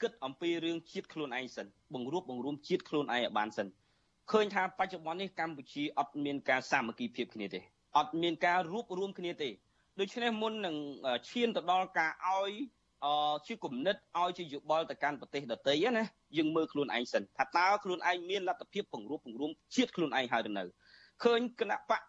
[0.00, 3.66] គិតអំពីរឿងជាតិខ្លួនឯងសិនបង្រួបបង្រួមជាតិខ្លួនឯងឲ្យបានសិន
[4.32, 7.60] ឃើញថាបច្ចុប្បន្ននេះកម្ពុជាអត់មានការសាមគ្គីភាពគ្នាទេ
[7.98, 9.50] អត់មានការរួបរวมគ្នាទេ
[10.00, 10.76] ដូច្នេះមុននឹង
[11.30, 12.52] ឈានទៅដល់ការឲ្យ
[13.04, 13.06] អ
[13.46, 16.04] ជាគំនិតឲ្យជាយោបល់ទៅកាន់ប្រទេសដទៃណា
[16.36, 20.64] យើងមើលខ្លួនឯងសិនថាតើខ្លួនឯងមានលទ្ធភាពពង្រួបពង្រួមជាតិខ្លួនឯងហើយឬនៅ
[21.22, 22.00] ឃើញគណៈបក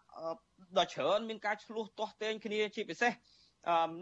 [0.78, 3.12] ដ៏ច្រើនមានការឆ្លោះទាស់ទែងគ្នាជាពិសេស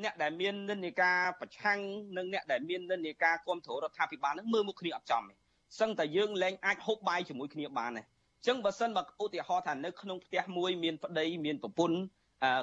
[0.02, 1.78] អ្នកដែលមាននិន្នាការប្រឆាំង
[2.16, 5.34] និងអ្នកដែលមាននិន្នាការគ្រប់គ្រងរដ្ឋាភិបាលនឹងមើលមុខគ្នាអត់ចំទេ
[5.80, 11.98] សឹងតែយើងលែងអាចហូបបាយជាមួយគ្នាបានទេអញ្ចឹងបើសិនបើឧទាហរណ៍ថានៅក្នុងផ្ទះមួយមានប្តីមានប្រពន្ធ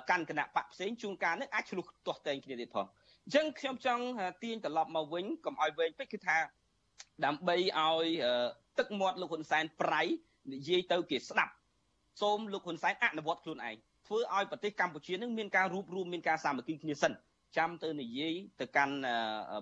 [0.10, 2.86] កាន់គណៈបកផ្សេងជួនកាលនឹងអាចឆ្លុះទាស់តែងគ្នាទៀតផង
[3.26, 4.04] អញ្ចឹងខ្ញុំចង់
[4.44, 6.38] ទាញត្រឡប់មកវិញកុំឲ្យវែងពេកគឺថា
[7.26, 8.06] ដើម្បីឲ្យ
[8.80, 10.02] ទឹកមាត់លោកហ៊ុនសែនប្រៃ
[10.54, 11.54] និយាយទៅគេស្ដាប់
[12.22, 13.76] សូមលោកហ៊ុនសែនអនុវត្តខ្លួនឯង
[14.08, 17.14] ធ្វើឲ្យប្រទេសកម្ពុជានឹងមានការរួបរวมមានការសាមគ្គីគ្នាសិន
[17.58, 18.96] ចាំទៅនិយាយទៅកាន់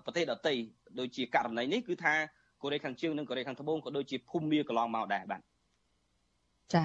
[0.05, 0.53] ប្រទេសដទៃ
[0.99, 2.13] ដូចជាករណីនេះគឺថា
[2.61, 5.41] កូរ៉េខាងជើងនិងកូរ៉េខាងត្បូងក៏ដូចជាភូមាកន្លងមកដែរបាទ
[6.73, 6.83] ចា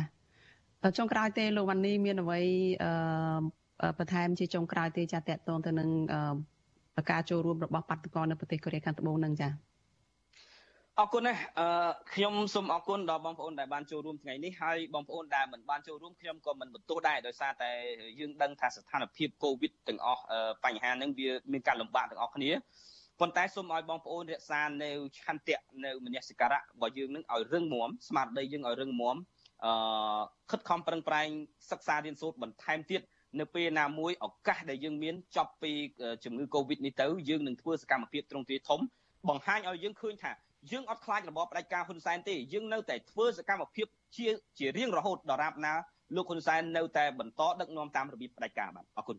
[0.98, 2.40] ចុងក្រោយទេលោកវ៉ាន់នីមានអ្វី
[2.82, 5.88] អឺបន្ថែមជាចុងក្រោយទេចាតកតងទៅនឹង
[7.10, 9.48] ការចូលរួមរបស់បាតុករនៅប្រទេសកូរ៉េខាងត្បូងនឹងចា
[11.00, 17.70] អរគុណណាស់អឺខ្ញុំសូមអរគុណដល់បងប្អូនដែលបានចូលរួមថ្ងៃនេះហើយបងប្អូនដែលមិនបានចូលរួមខ្ញុំក៏មិនបន្ទោសដែរដោយសារតែ
[18.20, 20.22] យើងដឹងថាស្ថានភាពកូវីដទាំងអស់
[20.64, 22.50] បញ្ហាហ្នឹងវាមានការលំបាកទាំងអស់គ្នា
[23.20, 29.16] ប៉ុន្តែសូមឲ្យបងប្អូនរក្សានៅឆន្ទៈនៅមនសិការៈរបស់យើងនឹងឲ្យរឹងមាំស្មារតីយើងឲ្យរឹងមាំ
[29.64, 29.72] អឺ
[30.50, 31.28] ខិតខំប្រឹងប្រែង
[31.70, 33.00] សិក្សារៀនសូត្របន្ថែមទៀត
[33.40, 35.72] នៅពេលណាមួយឱកាសដែលយើងមានចប់ពី
[36.24, 38.80] ជំងឺ Covid នេះទៅយើងនឹងធ្វើសកម្មភាពទ្រង់ទ្រាយធំ
[39.28, 40.32] បង្ហាញឲ្យយើងឃើញថា
[40.70, 44.26] យើងអត់ខ្លាចរបបផ្ដាច់ការហ៊ុនសែនទេយើងនៅតែធ្វើសកម្មភាពជា
[44.58, 45.72] ជារៀងរហូតដរាបណា
[46.16, 49.16] លោកហ៊ុនសែននៅតែបន្តដឹកនាំតាមរបៀបផ្ដាច់ការបាទអរគុណ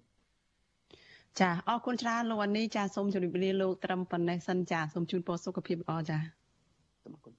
[1.40, 6.18] ចាអរគុណច្រើនលោកអានីចាសូមជម្រាបលាលោកត្រឹមប៉ុណ្ណេះសិនចាសូមជូនពរសុខភាពល្អចា
[7.06, 7.34] អរគុណ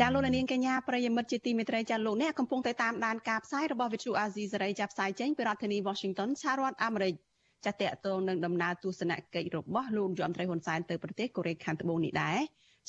[0.00, 7.14] ចាលោកនាងកញ្ញាប្រិយមិត្តជាទីមេត្រីចាលោកអ្នកកំពុងតែតាមដានការផ្សាយរបស់ Vithu Azizi សេរីចាប់ផ្សាយចេញពីរដ្ឋធានី Washington សហរដ្ឋអាមេរិក
[7.64, 12.38] ចាតកតងនឹងដំណើរទស្សនកិច្ចរបស់លោកយមត្រីហ៊ុនសែនទៅប្រទេសកូរ៉េខាងត្បូងនេះដែរ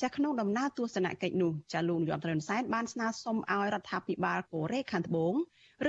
[0.02, 5.34] ចាក្នុងដំណើរទស្សនកិច្ចនោះចាលោកយមត្រីហ៊ុនសែនបានស្នើសុំឲ្យរដ្ឋាភិបាលកូរ៉េខាងត្បូង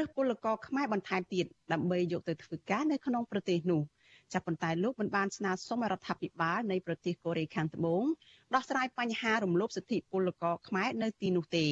[0.01, 3.82] ឬពលករខ្មែរបន្ថែមទៀតដើម្បីយកទៅធ្វើការនៅក្នុងប្រទេសនោះ
[4.34, 8.04] ចាប៉ុន្តែលោកមិនបានស្នើសុំរដ្ឋាភិបាលនៃប្រទេសកូរ៉េខាងត្បូង
[8.56, 11.68] ដោះស្រាយបញ្ហារំលោភសិទ្ធិពលករខ្មែរនៅទីនោះទេ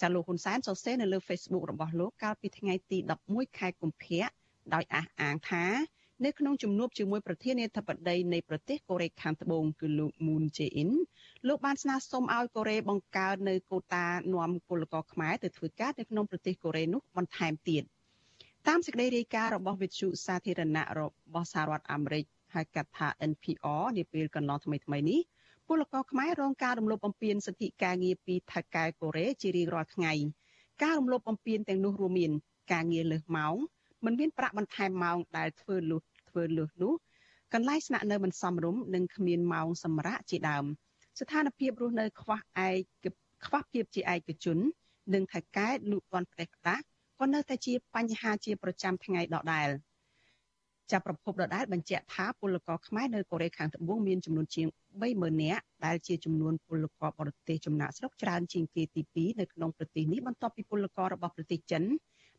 [0.00, 4.26] ចាលោកហ៊ុនសែនសរសេរនៅលើ Facebook របស់លោកកាលពីថ្ងៃទី11ខែកុម្ភៈ
[4.74, 5.64] ដោយអះអាងថា
[6.24, 10.90] នៅក្នុងជំនួបជាមួយប្រធានាធិបតីនៃប្រទេសកូរ៉េខាងត្បូងគឺលោក Moon Jae-in
[11.48, 17.82] លោកបានស្នើសុំឲ្យកូរ៉េបង្កើតនៅកូតានាំពលករខ្មែរទៅធ្វើការនៅក្នុងប្រទេសកូរ៉េនោះបន្ថែមទៀត
[18.68, 21.00] តាមសេចក្តីរាយការណ៍របស់វិទ្យុសាធារណៈរ
[21.34, 22.24] បស់សហរដ្ឋអាមេរិក
[22.54, 25.20] ហៅកាត់ថា NPR នាពេលកន្លងថ្មីៗនេះ
[25.66, 30.12] ពលករខ្មែររងការរំលោភបំពានសិទ្ធិការងារពីថៅកែកូរ៉េជារៀងរាល់ថ្ងៃ
[30.82, 32.32] ការរំលោភបំពានទាំងនោះរួមមាន
[32.72, 33.54] ការងារលើសម៉ោង
[34.04, 36.92] មិនមានប្រាក់បន្ថែមម៉ោងដែលធ្វើលុះធ្វើលុះនោះ
[37.54, 40.64] កន្លែងស្នាក់នៅមិនសមរម្យនិងគ្មានម៉ោងសម្រាកជាដើម
[41.20, 42.70] ស្ថានភាពរស់នៅខ្វះឯ
[43.04, 43.06] ក
[43.46, 44.58] ខ្វះភាពជាឯកជន
[45.14, 46.78] និងថៅកែលូកទាន់ផ្ទះខ្លះ
[47.24, 49.68] ក៏នៅតែជាបញ្ហាជាប្រចាំថ្ងៃដដែល
[50.92, 54.66] ចាប់ប្រភពដដែលបញ្ជាក់ថាពលករខ្មែរនៅកូរ៉េខាងត្បូងមានចំនួនជាង
[55.02, 61.82] 30000នាក់ដែលជាចំនួនពលករបរទេសចំណាក់ស្រុកច្រើនជាងគេទី2នៅក្នុងប្រទេសនេះបន្ទាប់ពីពលកររបស់ប្រទេសចិន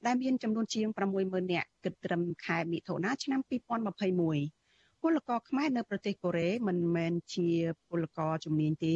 [0.05, 0.87] ដែលមានចំនួនជាង
[1.19, 7.49] 60000នាក់គិតត្រឹមខែមិថុនាឆ្នាំ2021ពលករខ្មែរនៅប្រទេសកូរ៉េមិនមែនជា
[7.89, 8.95] ពលករជំនាញទេ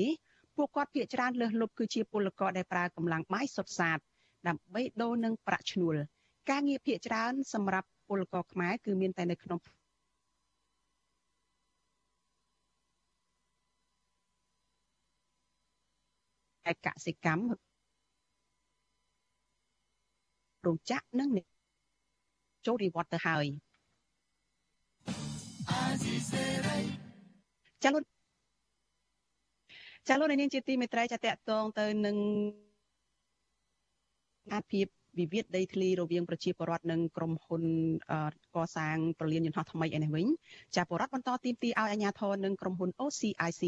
[0.56, 4.00] ពួកគាត់ភាគច្រើនលើសលប់គឺជាពលករដែលប្រើកម្លាំងបាយសុទ្ធសាធ
[4.48, 5.96] ដើម្បីដូរនឹងប្រាក់ឈ្នួល
[6.50, 9.60] ការងារភាគច្រើន សម្រាប់ពលករខ្មែរគឺមានតែនៅក្នុង
[16.72, 17.44] ឯកសិកម្ម
[20.66, 21.30] រោងចក្រនិង
[22.66, 23.46] ចូលនិវត្តន៍ទៅហើយ
[27.84, 28.04] ចាលោក
[30.08, 32.18] ចាលោកនាងជាទីមេត្រីចាតកតងទៅនឹង
[34.54, 34.86] អាភិប
[35.20, 37.64] វិវាទដីធ្លីរវាងប្រជាពលរដ្ឋនិងក្រុមហ៊ុន
[38.56, 40.28] កសាងប្រលានយន្តហោះថ្មីឯនេះវិញ
[40.76, 43.64] ចាពលរដ្ឋបន្តទីមទីឲ្យអាជ្ញាធរនិងក្រុមហ៊ុន OCIC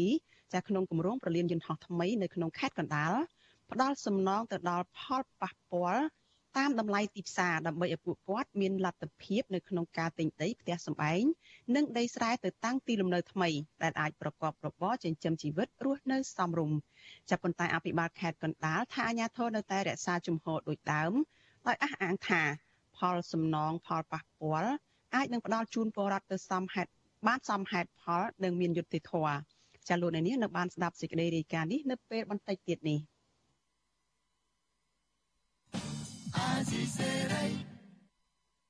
[0.52, 3.12] ចាក្នុងគម្រោងប្រលានយន្តហោះថ្មីនៅក្នុងខេត្តកណ្ដាល
[3.70, 6.04] ផ្ដល់សំណងទៅដល់ផលប៉ះពាល់
[6.58, 11.22] តាមតម្លៃទីផ្សារដើម្បីឲ្យពួកគាត់មានលទ្ធភាពនៅក្នុងការទិញដីផ្ទះសម្បែង
[11.76, 13.48] និងដីស្រែទៅតាំងទីលំនៅថ្មី
[13.82, 16.78] ដែលអាចប្រកបរបរចិញ្ចឹមជីវិតរស់នៅសមរម្យ
[17.30, 21.12] ចាប់ប៉ុន្តែអភិបាលខេត្តកណ្ដាលថាអាជ្ញាធរនៅតែរក្សាជំហរដូចដើម
[21.66, 22.42] ដោយអះអាងថា
[22.96, 24.72] ផលសំណងផលប៉ះពាល់
[25.14, 26.90] អាចនឹងផ្ដល់ជូនពលរដ្ឋទៅសមហេតុ
[27.26, 29.36] បានសមហេតុផលនិងមានយុត្តិធម៌
[29.88, 33.00] ចាលោកអ្នកនាងនៅបានស្ដាប់សេចក្តីរាយការណ៍នេះនៅពេលបន្តិចទៀតនេះ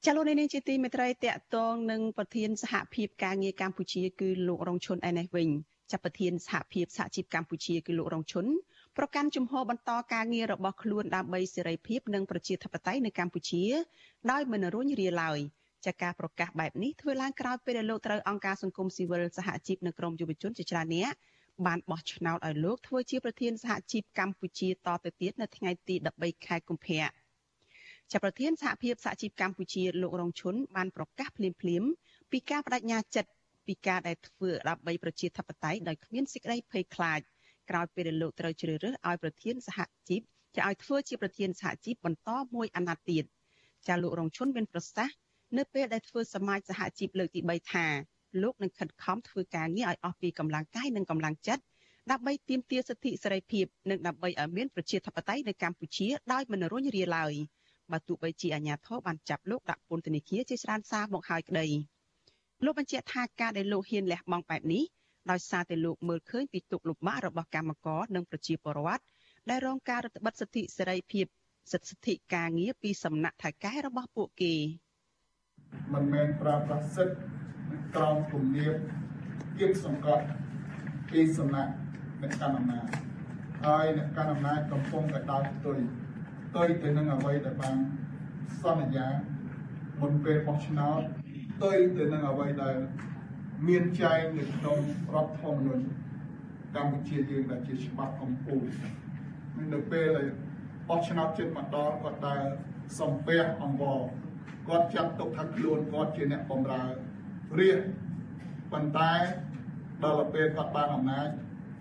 [0.06, 5.48] ចលនានេះជាទីមេត្រីតកតងនឹងប្រធានសហភាពការងារកម្ពុជាគឺលោករងឈុនឯនេះវិញ
[5.90, 8.46] ចាប់ប្រធានសហភាពសហជីពកម្ពុជាគឺលោករងឈុន
[8.98, 13.64] ប្រកាន់ជំហរបន្តការងាររបស់ខ្លួនដើម្បីសេរីភាពនិងប្រជាធិបតេយ្យនៅកម្ពុជា
[14.30, 15.38] ដោយមិនរួញរាឡើយ
[15.86, 21.14] ចាការប្រកាសបែបនេះធ្វើឡើងក្រោយពេលដែលលោកត្រូវអង្គការសង្គមស៊ីវិលសហជីពនិងក្រមយុវជនជាច្រើនអ្នក
[21.66, 27.21] បានបោះឆ្នោតឲ្យលោកធ្វើជាប្រធានសហជីពកម្ពុជាតទៅទៀតនៅថ្ងៃទី13ខែកុម្ភៈ
[28.12, 31.84] ជាប្រធានសហភាពសហជីពកម្ពុជាលោករងឈុនបានប្រកាសភ្លាមភ្លាម
[32.30, 33.30] ពីការបដិញ្ញាចិត្ត
[33.66, 37.20] ពីការដែលធ្វើដើម្បីប្រជាធិបតេយ្យដោយគ្មានសេចក្តីភ័យខ្លាច
[37.70, 40.20] ក្រោយពេលដែលលោកត្រូវជ្រើសរើសឲ្យប្រធានសហជីព
[40.56, 43.24] จะឲ្យធ្វើជាប្រធានសហជីពបន្តមួយអាណត្តិទៀត
[43.88, 45.16] ចាលោករងឈុនមានប្រសាសន៍
[45.58, 47.86] នៅពេលដែលធ្វើសមាជសហជីពលើកទី3ថា
[48.42, 51.62] លោកនឹងខិតខំធ្វើការងារឲ្យអស់ពីកម្លាំងកាយនិងកម្លាំងចិត្ត
[52.10, 57.34] ដើម្បីទាមទារសិទ្ធិសេរីភាពនិងដើម្បីឲ្យមានប្រជាធិបតេយ្យនៅកម្ពុជាដោយមិនរុញរាឡើយ
[57.92, 61.66] បើទោះបីជាអាញាធរបានចាប់លោកដាក់ពន្ធនាគារជាច្រើនសារមកហើយក្តី
[62.64, 64.84] លោកបញ្ជាក់ថាការដែលលោកហ៊ានលះបង់បែបនេះ
[65.30, 69.02] ដោយសារតែលោកមើលឃើញពីទុកលំបាករបស់កម្មករនិងប្រជាពលរដ្ឋ
[69.50, 71.26] ដែលរងការរឹតបន្តឹងសិទ្ធិសេរីភាព
[71.72, 74.54] សិទ្ធិការងារពីសំណាក់ថៅកែរបស់ពួកគេ
[75.92, 77.16] មិនមែនប្រើប្រាស់សិទ្ធិ
[77.96, 78.74] ក្រោមគំនាប
[79.58, 80.24] គៀបសង្កត់
[81.10, 81.72] ពីសំណាក់
[82.22, 82.86] អ្នកកាន់អំណាច
[83.64, 87.76] ហើយអ្នកកាន់អំណាចកំពុងតែដើរផ្ទុយផ្ទុយទៅនឹងអ្វីដែលបាន
[88.62, 89.08] សន្យា
[90.00, 91.00] មុនពេលបោះឆ្នោត
[91.52, 92.76] ផ្ទុយទៅនឹងអ្វីដែល
[93.68, 94.78] មានចែងនៅក្នុង
[95.14, 95.84] រដ្ឋធម្មនុញ្ញ
[96.76, 98.88] កម្ពុជាយើងដែលជាច្បាប់កម្ពុជា
[99.72, 100.28] នៅពេលដែល
[100.88, 102.42] បោះឆ្នោតជិតមកដល់គាត់ដើរ
[102.98, 104.00] សំពះអង្វរ
[104.68, 106.84] គាត់ចាត់ទុកថាខ្លួនគាត់ជាអ្នកបម្រើ
[107.58, 107.80] រាជ
[108.72, 109.12] ប៉ុន្តែ
[110.04, 111.28] ដល់ពេលគាត់បានអំណាច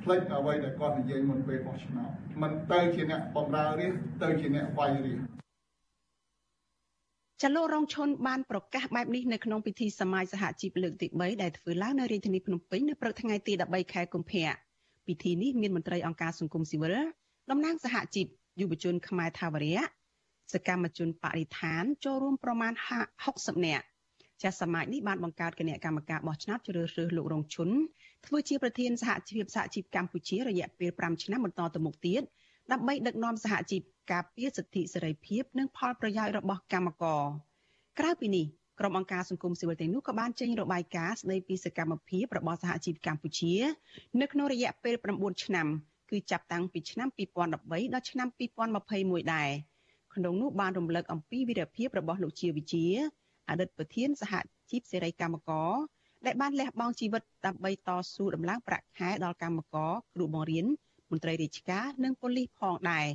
[0.03, 2.09] ផ្លេចអ្វីដែលគាត់និយាយមុនពេលបោះឆ្នោត
[2.41, 5.19] មិនទៅជាអ្នកបម្រើរាជទៅជាអ្នកវាយរាជ
[7.41, 14.51] ចលនារងឈុនបានប្រកាសបែបនេះនៅក្នុងពិធីសមាជសហជីពលើកទី3ដែលធ្វើឡើងនៅរាជធានីភ្នំពេញនៅព្រឹកថ្ងៃទី13ខែកុម្ភៈ
[15.07, 16.95] ពិធីនេះមានមន្ត្រីអង្គការសង្គមស៊ីវិល
[17.51, 18.27] តំណាងសហជីព
[18.59, 19.81] យុវជនខ្មែរថាវរៈ
[20.53, 22.73] សកម្មជនបរិស្ថានចូលរួមប្រមាណ
[23.19, 23.85] 60នាក់
[24.41, 27.69] ចាស់សមាជនេះបានបង្កើតគណៈកម្មការបោះឆ្នោតជ្រើសរើសលោករងឈុន
[28.25, 32.21] ធ្វើជាប្រធានសហជីពសហជីពកម្ពុជារយៈពេល5ឆ្នាំបន្តទៅមុខទៀត
[32.71, 33.81] ដើម្បីដឹកនាំសហជីព
[34.11, 37.23] ការពារសិទ្ធិសេរីភាពនិងផលប្រយោជន៍របស់កម្មករ
[37.99, 38.45] ក្រៅពីនេះ
[38.79, 43.53] ក្រុមអង្គការសង្គមស៊ីវិលទាំងនោះក៏បានចេញរបាយការណ៍ស្ដីពីសកម្មភាពរបស់សហជីពកម្ពុជា
[44.21, 45.67] នៅក្នុងរយៈពេល9ឆ្នាំ
[46.09, 48.27] គឺចាប់តាំងពីឆ្នាំ2013ដល់ឆ្នាំ
[48.79, 49.49] 2021ដែរ
[50.15, 52.85] ក្នុងនោះបានរំលឹកអំពីវីរភាពរបស់លោកជាវិជា
[53.49, 54.33] អតីតប្រធានសហ
[54.69, 55.71] ជីពសេរីកម្មករ
[56.25, 60.65] ដែលបានលះបង់ជីវិតដើម្បីតស៊ូដំឡើងប្រាក់ខែដល់កម្មករគ្រូបង្រៀន
[61.11, 63.07] មន្ត្រីរាជការនិងប៉ូលីសផងដែរ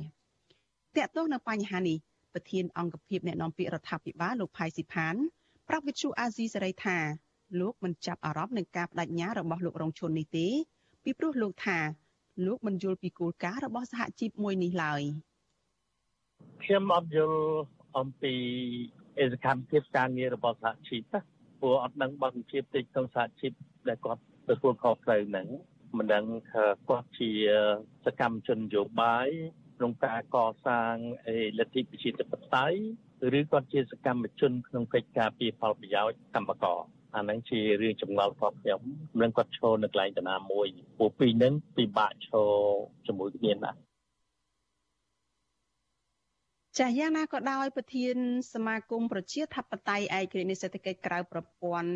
[0.95, 1.97] តាក់ទងនឹងបញ្ហានេះ
[2.33, 5.15] ប្រធានអង្គភិបអ្នកនាំពាក្យរដ្ឋាភិបាលលោកផៃស៊ីផាន
[5.67, 6.97] ប្រាប់វិទ្យុអាស៊ីសេរីថា
[7.59, 10.47] លោកមិនចាប់អារម្មណ៍នឹងការបដិញ្ញារបស់លោករងឈុននេះទេ
[11.03, 11.79] ពីព្រោះលោកថា
[12.45, 15.01] លោកមិនយល់ពីគោលការណ៍របស់សហជីពមួយនេះឡើយ
[16.63, 17.39] ខ្ញុំអត់យល់
[17.97, 18.33] អំពី
[19.19, 21.13] អេសកម្មភាពការងាររបស់សហជីព
[21.59, 23.51] ព្រោះអត់ដឹងបទបញ្ជាតិចក្នុងសហជីព
[23.89, 25.47] ដែលគាត់ទទួលខុសត្រូវហ្នឹង
[25.97, 26.25] មិនដឹង
[26.89, 27.29] គាត់ជា
[28.05, 29.29] សកម្មជននយោបាយ
[29.77, 30.93] ក្នុងការកសាង
[31.59, 32.79] លទ្ធិប្រជាធិបតេយ្យ
[33.39, 36.79] ឬគាត់ជាសកម្មជនក្នុងកិច្ចការពីផលប្រយោជន៍កម្មករ
[37.15, 38.81] អាហ្នឹងជារឿងចម្ងល់របស់ខ្ញុំ
[39.19, 40.67] មិនគាត់ឈរនៅកន្លែងតាណាមួយ
[40.99, 42.51] ពួកពីរហ្នឹងពិបាកឈរ
[43.07, 43.79] ជាមួយគ្នាណាស់
[46.81, 48.15] ចាយ៉ាងណាក៏ដោយប្រធាន
[48.53, 51.91] សមាគមប្រជាធិបតេយ្យឯករាជ្យសេដ្ឋកិច្ចក្រៅប្រព័ន្ធ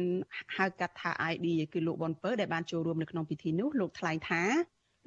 [0.58, 4.44] ហៅកាត់ថា ID គឺលោកប៊ុនពើដែលបានចូលរួមនៅក្នុងពិធីនោះលោកថ្លែងថា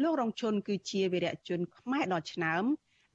[0.03, 2.65] លោករងជុនគឺជាវីរៈជនខ្មែរដ៏ឆ្នើម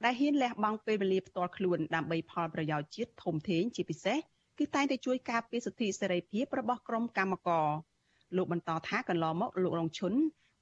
[0.04, 4.18] ដែលហ៊ានលះបង់ពេលវេលាផ្ទាល់ខ្លួនដើម្បីផលប្រយោជន៍ជាតិធំធេងជាពិសេស
[4.58, 7.68] គឺតែងតែជួយការពារសិទ្ធិសេរីភាពរបស់ក្រុមកម្មករ
[8.36, 10.12] លោកបន្តថាកន្លងមកលោករងឈុន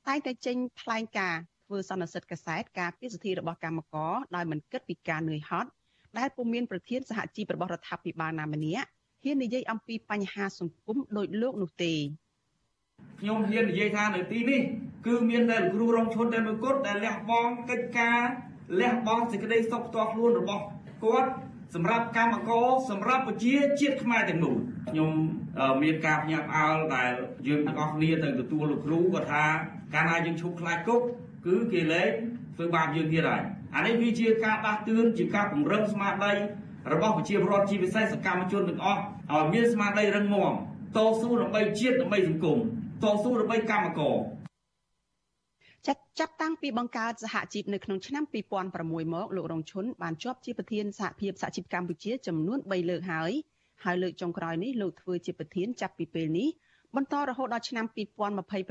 [0.09, 5.71] តែងតែចេញថ្លែងការណ៍ធ្វើសន្និសិទកសែតការពារសិទ្ធិរបស់កម្មករដោយមិនគិតពីការនឿយហត់
[6.19, 8.87] ដែលពុំមានប្រធានសហជីពរបស់រដ្ឋាភិបាលណាម្នាក់
[9.25, 11.95] ហ៊ាននិយាយអំពីបញ្ហាសង្គមដោយលោកនោះទេ
[13.21, 14.61] ខ្ញុំហ៊ាននិយាយថានៅទីនេះ
[15.07, 18.21] គឺមានតែលោកគ្រូរងឈុនតែមួយគត់ដែលលះបង់កិច្ចការ
[18.81, 20.63] លះបង់សេចក្តីសុខផ្ទាល់ខ្លួនរបស់
[21.05, 21.31] គាត់
[21.75, 24.57] សម្រាប់កម្មករសម្រាប់ប្រជាជាតិខ្មែរទាំងមូល
[24.91, 25.11] ខ្ញុំ
[25.83, 27.13] មានការភ្ញាក់ផ្អើលដែល
[27.49, 29.45] យើងទាំងអស់គ្នាទៅទទួលលោកគ្រូគាត់ថា
[29.95, 31.01] កាលណាយើងឈប់ខ្លាចគុក
[31.47, 32.11] គឺគេលែង
[32.57, 33.43] ធ្វើបាបយើងទៀតហើយ
[33.77, 36.33] អានេះវាជាការដាស់តឿនជាការពង្រឹងស្មារតី
[36.93, 39.01] របស់ប្រជាពលរដ្ឋជាពិសេសសកម្មជនទាំងអស់
[39.33, 40.53] ឲ្យមានស្មារតីរឹងមាំ
[40.97, 42.59] តស៊ូដើម្បីជាតិដើម្បីសង្គម
[43.03, 44.17] តស៊ូដើម្បីកម្មករ
[45.87, 48.25] ចាត់ចាប់តាំងពីបង្កើតសហជីពនៅក្នុងឆ្នាំ
[48.69, 53.33] 2006មកលោករងឈុនបានជាប់ជាប្រធានសហភាពសហជីពកម្ពុជាចំនួន3លើកហើយ
[53.85, 56.49] ហើយលើកចុងក្រោយនេះលោកធ្វើជាប្រធានចាប់ពីពេលនេះ
[56.97, 57.87] បន្តរហូតដល់ឆ្នាំ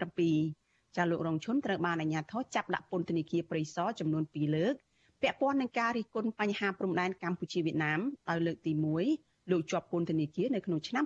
[0.05, 4.73] 2027ចាលោករងឈុនត្រូវបានអាជ្ញាធរចាប់ដាក់ពន្ធនាគារព្រៃសរចំនួន2លើក
[5.21, 7.99] ពាក់ព័ន្ធនឹងការរិះគន់បញ្ហាព្រំដែនកម្ពុជាវៀតណាម
[8.29, 8.71] ដោយលើកទី
[9.11, 11.03] 1លោកជាប់ពន្ធនាគារនៅក្នុងឆ្នាំ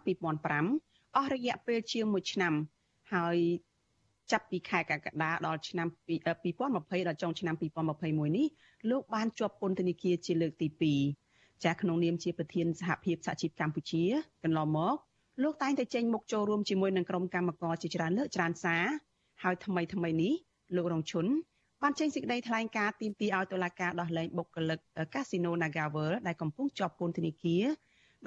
[0.57, 2.53] 2005អស់រយៈពេលជាង1ឆ្នាំ
[3.13, 3.37] ហើយ
[4.31, 7.55] ចាប់ពីខែកក្កដាដល់ឆ្នាំ2020ដល់ចុងឆ្នាំ
[7.95, 8.47] 2021នេះ
[8.89, 10.67] លោកបានជាប់ពន្ធនាគារជាលើកទី
[11.19, 14.03] 2ចាក្នុងនាមជាប្រធានសហភាពសហជីពកម្ពុជា
[14.43, 14.95] កន្លងមក
[15.43, 18.83] លោកតែងតែចេញមុខចូលរួមជាមួយនឹងក្រុមកម្មករជាច្រើនលើកច្រើនសារ
[19.43, 20.33] ហើយថ្មីថ្មីនេះ
[20.75, 21.25] លោករងឈុន
[21.81, 24.79] បានចេញសេចក្តីថ្លែងការណ៍ទាមទារឲ្យតុលាការដោះលែងបុគ្គលិក
[25.13, 27.65] កាស៊ីណូ Nagaworld ដែលកំពុងជាប់ពន្ធនាគារ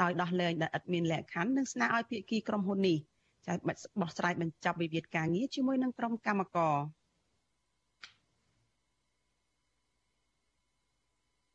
[0.01, 2.99] ដោយដោះលែងដែលឥតមានលក្ខខណ្ឌនិងស្នើឲ្យភាគីក្រុមហ៊ុននេះ
[3.47, 3.55] ចា
[4.01, 6.77] បោះស្រាយបញ្ចប់វិវាទការងារជាមួយនឹងក្រុមកម្មករ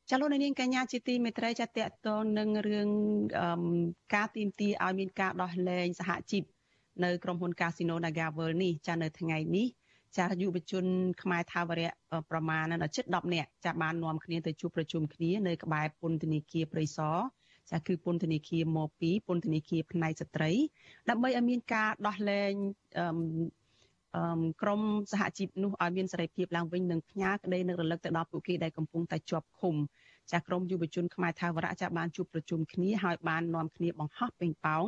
[0.09, 2.07] ចលនានាងកញ្ញាជាទីមេត្រីចាតតត
[2.39, 2.89] នឹងរឿង
[4.15, 6.43] ការទីមទីឲ្យមានការដោះលែងសហជីព
[7.03, 9.78] នៅក្រុមហ៊ុន Casino Nagaworld នេះចានៅថ្ងៃនេះ
[10.17, 10.85] ចាយុវជន
[11.21, 11.89] ខ្មែរថាវរៈ
[12.29, 17.17] ប្រមាណជិត10នាក់ចាបាននាំគ្នាទៅជួបប្រជុំគ្នានៅក្បែរពន្ធនាគារព្រៃសរ
[17.71, 20.51] ចាគឺពន្ធនាគារមក2ពន្ធនាគារផ្នែកស្ត្រី
[21.09, 22.51] ដើម្បីឲ្យមានការដោះលែង
[22.99, 23.05] អឺ
[24.15, 29.75] អឺក្រមសហជីពនោះឲ្យមានសេរីភាពឡើងវិញនិងផ្ញើក្តីនឹករលឹកទៅដល់ពួកគេដែលកំពុងតែជាប់ឃុំ
[30.31, 34.85] ចាក្រមយុវជនខ្មែរថាវរៈចាបានជួបប្រជុំគ្នាហើយបាននាំគ្នាបង្ហោះពេញប៉ោង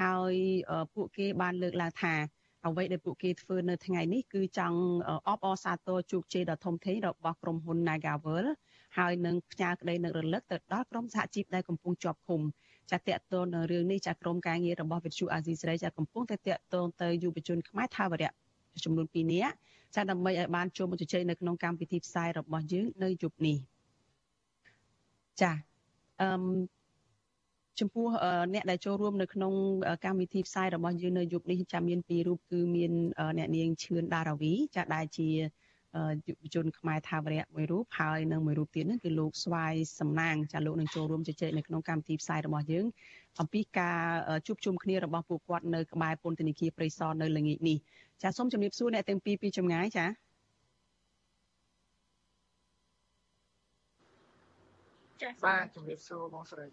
[0.00, 0.34] ហើយ
[0.94, 2.14] ពួកគេបានលើកឡើងថា
[2.66, 4.78] អ្វីដែលពួកគេធ្វើនៅថ្ងៃនេះគឺចង់
[5.28, 8.46] អបអរសាទរជោគជ័យដ៏ធំធេងរបស់ក្រុមហ៊ុន Nagavel
[8.98, 12.40] ហើយនឹងផ្ញើក្តីនឹករលឹកទៅដល់ក្រុមសហជីពដែលកំពុងជាប់ឃុំ
[12.90, 18.32] ចាតតតនៅរឿងនេះចាក្រុមការងាររបស់វិទ្យុអាស៊ីសេរីចាកំពុងតែតតងទៅយុវជនខ្មែរថាវរៈ
[18.84, 19.54] ចំនួន2នាក់
[19.94, 23.56] ចាដើម្បីឲ្យបានចូលមកជជែកនៅក្នុងកម្មវិធីផ្សាយរបស់យើងនៅយប់នេះ
[25.40, 25.52] ចា
[26.20, 26.28] អឺ
[27.80, 28.06] ចំពោះ
[28.54, 29.52] អ្នកដែលចូលរួមនៅក្នុង
[30.04, 32.92] កម្មវិធីផ្សាយរបស់យើងនៅយប់នេះចាំមានពីររូបគឺមាន
[33.38, 35.28] អ្នកនាងឈឿនដារាវីចាដែលជា
[36.26, 42.86] យុវជនខ្មែរថាវរៈមួយរូបហើយនិងមួយរូបទៀតហ្នឹងគឺលោកស្វាយសំណាងចាលោកនឹងចូលរួមជជែកនៅក្នុងកម្មវិធីផ្សាយរបស់យើង
[43.40, 44.00] អំពីការ
[44.46, 47.76] ជួបជុំគ្នារបស់ពួកគាត់នៅក្បែរពន្ធនាគារព្រៃសរនៅល្ងាចនេះ
[48.22, 50.06] ចាសូមជម្រាបសួរអ្នកទាំងពីរពីចម្ងាយចា
[55.22, 56.66] ចាបាទជម្រាបសួរបងស្រី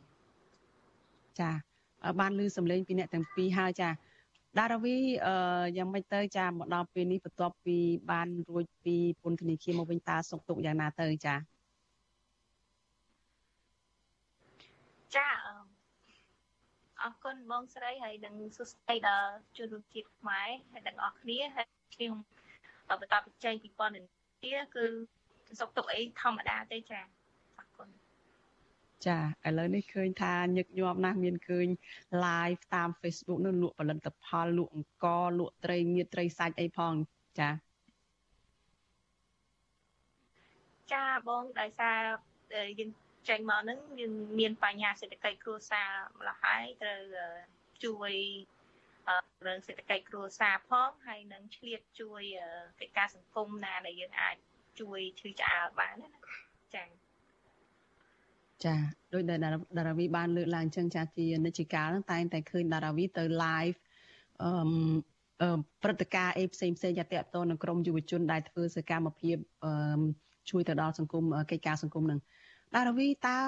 [1.40, 1.50] ចា
[2.20, 3.90] បានឮសំឡេងពីអ្នកទាំងពីរហើយចា
[4.60, 7.78] ដារាវីអឺយ៉ាងម៉េចទៅចាមកដល់ពេលនេះបន្ទាប់ពី
[8.12, 11.36] បានរួចពីពន្ធនាគារមកវិញតើសុខទុក្ខយ៉ាងណាទៅចា
[15.16, 15.28] ចា
[17.02, 22.14] អរគុណបងស្រីហើយនឹងសួស្តីដល់ជនរួមជាតិខ្មែរហើយទាំងអស់គ្នាហើយខ្ញុំ
[22.90, 24.02] បន្តបច្ចេកពីពន្ធនា
[24.44, 24.86] គារគឺ
[25.60, 27.02] សុខទុក្ខអីធម្មតាទេចា
[29.08, 31.68] ចាឥឡូវនេះឃើញថាញឹកញាប់ណាស់មានឃើញ
[32.26, 36.94] live តាម Facebook នោះលក់ផលិតផលលក់អង្ករលក់ត្រីមៀតត្រីសាច់អីផង
[37.40, 37.50] ចា
[40.94, 42.00] ចាបងដោយសារ
[42.80, 42.92] យើង
[43.30, 47.02] ចេញមកហ្នឹងយើងមានបញ្ហាសេដ្ឋកិច្ចគ្រួសារម្ល៉េះហើយត្រូវ
[47.84, 48.14] ជួយ
[49.46, 52.24] រឿងសេដ្ឋកិច្ចគ្រួសារផងហើយនឹងឆ្លៀតជួយ
[52.80, 54.36] កិច្ចការសង្គមណាដែលយើងអាច
[54.80, 56.12] ជួយឈឺឆ្អាលបានណា
[56.76, 57.01] ចា៎
[58.66, 58.76] ចា
[59.14, 59.40] ដោយដែល
[59.78, 63.78] តារាវីបានលើកឡើងចឹងចាជានិច្ចកាលហ្នឹងតែងតែឃើញតារាវីទៅ live
[64.44, 65.52] អឺ
[65.84, 70.02] ព្រឹត្តិការណ៍អីផ្សេងផ្សេងចាតតទៅនឹងក្រមយុវជនដែលធ្វើសកម្មភាពអឺ
[70.50, 72.20] ជួយទៅដល់សង្គមកិច្ចការសង្គមនឹង
[72.76, 73.40] តារាវីតើ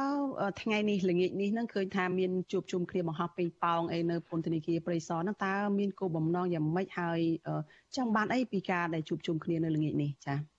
[0.61, 7.19] ថ្ងៃនេះល្ងាចនេះនឹងឃើញថាមានជួបជុំគ្នាបង្ហោះពេញប៉ោងអីនៅពន្ធនាគារព្រៃសរហ្នឹងតើមានគោលបំណងយ៉ាងម៉េចហើយ
[7.95, 10.52] ចង់បានអីពីការដែលជួបជុំគ្នានៅល្ងាចនេះចា៎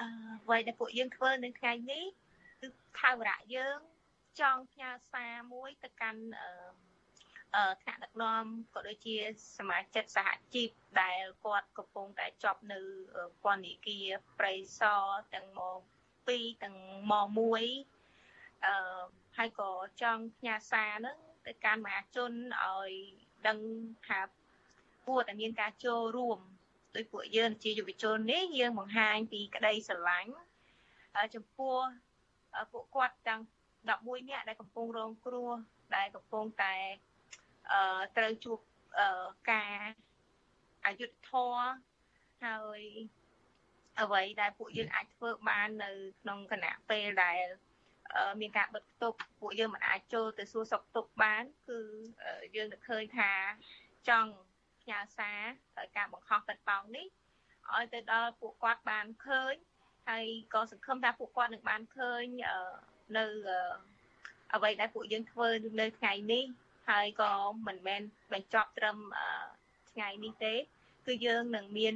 [0.00, 2.04] អ្វីដែលពួកយើងធ្វើនៅថ្ងៃនេះ
[2.60, 2.68] គឺ
[3.00, 3.78] ខាវរៈយើង
[4.40, 6.22] ចង់ផ្ញើសារមួយទៅកាន់
[7.54, 8.44] អឺថ្នាក់ដឹកនាំ
[8.74, 9.16] ក៏ដូចជា
[9.58, 10.70] សមាជិកសហជីព
[11.02, 12.80] ដែលគាត់កំពុងតែជាប់នៅ
[13.42, 14.06] ពន្ធនាគារ
[14.38, 14.82] ប្រៃស
[15.34, 15.78] ទាំងមក
[16.20, 16.76] 2ទាំង
[17.10, 18.74] មក1អឺ
[19.36, 19.70] ហើយក៏
[20.02, 22.32] ចង់ផ្ញើសារហ្នឹងទៅកាន់មហាជន
[22.64, 22.90] ឲ្យ
[23.46, 23.58] ដឹង
[24.06, 24.20] ថា
[25.06, 26.38] គួរតែមានការចូលរួម
[26.94, 30.32] ដោយពួកយើងជាយុវជននេះយើងបង្ហាញពីក្តីស្រឡាញ់
[31.34, 31.76] ចំពោះ
[32.72, 33.40] ពួកគាត់ទាំង
[33.86, 35.52] 11នាក់ដែលកំពុងរងគ្រោះ
[35.96, 36.74] ដែលកំពុងតែ
[37.72, 38.58] អឺត្រូវជួប
[39.52, 39.76] ការ
[40.86, 41.62] អយុត្តិធម៌
[42.44, 42.82] ហើយ
[44.00, 47.40] អ្វីដែលពួកយើងអាចធ្វើបាននៅក្នុងគណៈពេលដែល
[48.40, 51.78] មានការបិទគប់ពួកយើងមិនអាចចូលទៅសួរសុខទុក្ខបាន គឺ
[52.56, 53.32] យើងនឹកឃើញថា
[54.08, 54.32] ចង់
[54.90, 55.40] ផ្ញើសារ
[55.96, 57.06] ការបង្ខំបិទប៉ោងនេះ
[57.74, 59.54] ឲ្យទៅដល់ពួកគាត់បានឃើញ
[60.08, 62.22] ហើយក៏សង្ឃឹមថាពួកគាត់នឹងបានឃើញ
[63.18, 63.26] នៅ
[64.54, 65.48] អ្វីដែលពួកយើងធ្វើ
[65.80, 66.44] នៅថ្ងៃនេះ
[66.90, 67.32] ហើយក៏
[67.66, 68.98] មិនមែនបញ្ចប់ត្រឹម
[69.92, 70.54] ថ្ងៃនេះទេ
[71.06, 71.94] គឺយើងនឹងមាន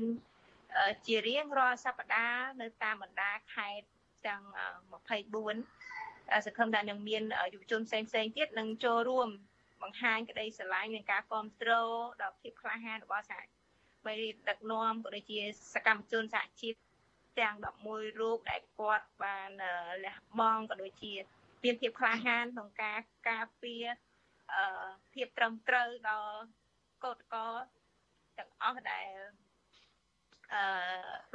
[1.06, 3.86] ជារៀងរាល់សប្តាហ៍នៅតាមបណ្ដាខេត្ត
[4.26, 4.42] ទាំង
[4.88, 7.22] 24សង្ឃឹមថានឹងមាន
[7.54, 9.28] យុវជនផ្សេងផ្សេងទៀតនឹងចូលរួម
[9.82, 11.90] បង្ហាញក្តីស្រឡាញ់និងការគ្រប់គ្រង
[12.22, 13.40] ដល់ភាពក្លាហានរបស់សហ
[14.06, 14.14] បី
[14.48, 15.40] ដឹកនាំក៏ដូចជា
[15.74, 16.74] សកម្មជនសហជីព
[17.40, 17.54] ទាំង
[17.88, 19.50] 11រូបដែលគាត់បាន
[20.04, 21.14] លះបង់ក៏ដូចជា
[21.64, 22.98] មានភាពក្លាហានក្នុងការ
[23.28, 23.84] ការពារ
[24.52, 26.38] អឺភាពត្រឹមត្រូវដល់
[27.04, 27.46] កោតកោ
[28.38, 29.10] ទាំងអស់ដែល
[30.52, 30.62] អឺ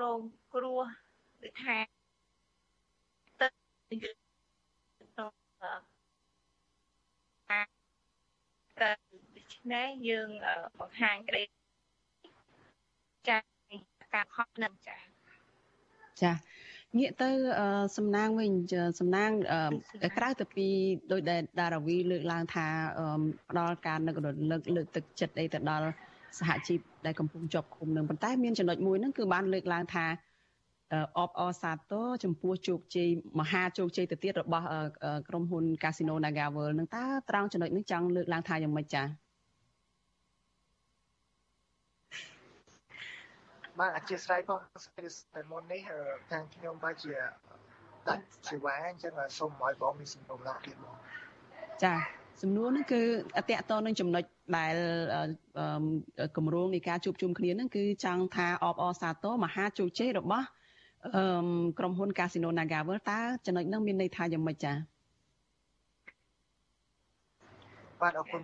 [0.01, 0.19] រង
[0.53, 0.81] គ្រោះ
[1.43, 1.77] ដូចថា
[3.39, 3.47] ទៅ
[5.13, 5.31] ក្នុង
[5.61, 5.98] ការ
[8.83, 8.91] ទៅ
[9.37, 10.29] ដូច្នេះយើង
[10.79, 11.41] បង្ហាញក្តី
[13.29, 13.37] ចា
[14.15, 14.95] ការខកនឹងចា
[16.23, 16.33] ចា
[16.97, 17.29] ងាកទៅ
[17.97, 18.51] សំណាងវិញ
[18.99, 19.31] សំណាង
[20.17, 20.67] ក្រៅទៅពី
[21.11, 22.67] ដោយដែលដារាវីលើកឡើងថា
[23.49, 25.87] ផ្ដល់ការនឹករលឹកលើកទឹកចិត្តអីទៅដល់
[26.39, 30.05] សហជីពដែលកំពុងជាប់ឃុំនឹងប៉ុន្តែមានចំណុចមួយហ្នឹងគឺបានលើកឡើងថា
[31.17, 33.09] អបអសាទរចំពោះជោគជ័យ
[33.39, 34.65] មហាជោគជ័យទៅទៀតរបស់
[35.27, 39.05] ក្រុមហ៊ុន Casino NagaWorld នឹងតើត្រង់ចំណុចនេះចង់លើកឡើងថាយ៉ាងម៉េចចា៎
[43.79, 44.59] បាទអធិស្ឋានផង
[45.35, 45.81] តែមុននេះ
[46.31, 47.11] ខាងខ្ញុំបើជា
[48.07, 50.95] ដាច់សេវាអញ្ចឹងសូមឲ្យបងមានសំណួរឡើងទៀតបង
[51.83, 51.95] ចា
[52.41, 53.01] សំណួរហ្នឹងគឺ
[53.37, 54.23] អតតនឹងចំណុច
[54.57, 54.75] ដែល
[56.37, 60.45] គម្រោងនៃការជួបជុំគ្នាហ្នឹងគឺចង់ថាអបអសាទរមហាជោគជ័យរបស់
[61.05, 61.11] អឺ
[61.79, 64.73] ក្រុមហ៊ុន Casino NagaWorld តើចំណុចហ្នឹងមានន័យថាយ៉ាងម៉េចចា
[68.01, 68.43] បាទអរគុណ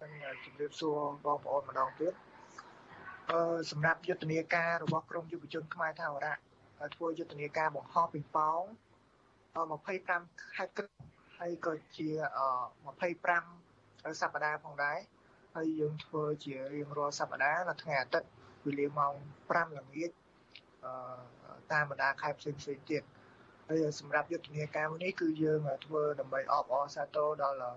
[0.00, 0.12] នឹង
[0.44, 2.12] ជម្រាបសួរបងប្អូនម្ដងទៀត
[3.30, 6.34] អឺសម្រាប់យុទ្ធនាការរបស់ក្រមយុវជនខ្មែរថាវរៈ
[6.94, 8.62] ធ្វើយុទ្ធនាការបង្ហោះពីប៉ោង
[9.62, 11.02] 25ខែក្រោយ
[11.38, 12.08] ហើយក៏ជា
[13.34, 14.98] 25សប្តាហ៍ផងដែរ
[15.54, 18.28] ហើយយើងធ្វើជារៀងរាល់សប្តាហ៍នៅថ្ងៃអាទិត្យ
[18.64, 19.12] វេលាម៉ោង
[19.46, 20.21] 5ល្ងាចអឺ
[21.72, 23.02] តាមបណ្ដាខេត្តផ្សេងផ្សេងទៀត
[23.68, 27.74] ហើយសម្រាប់យុទ្ធនាការនេះគឺយើងធ្វើដើម្បីអបអរសាទរដល់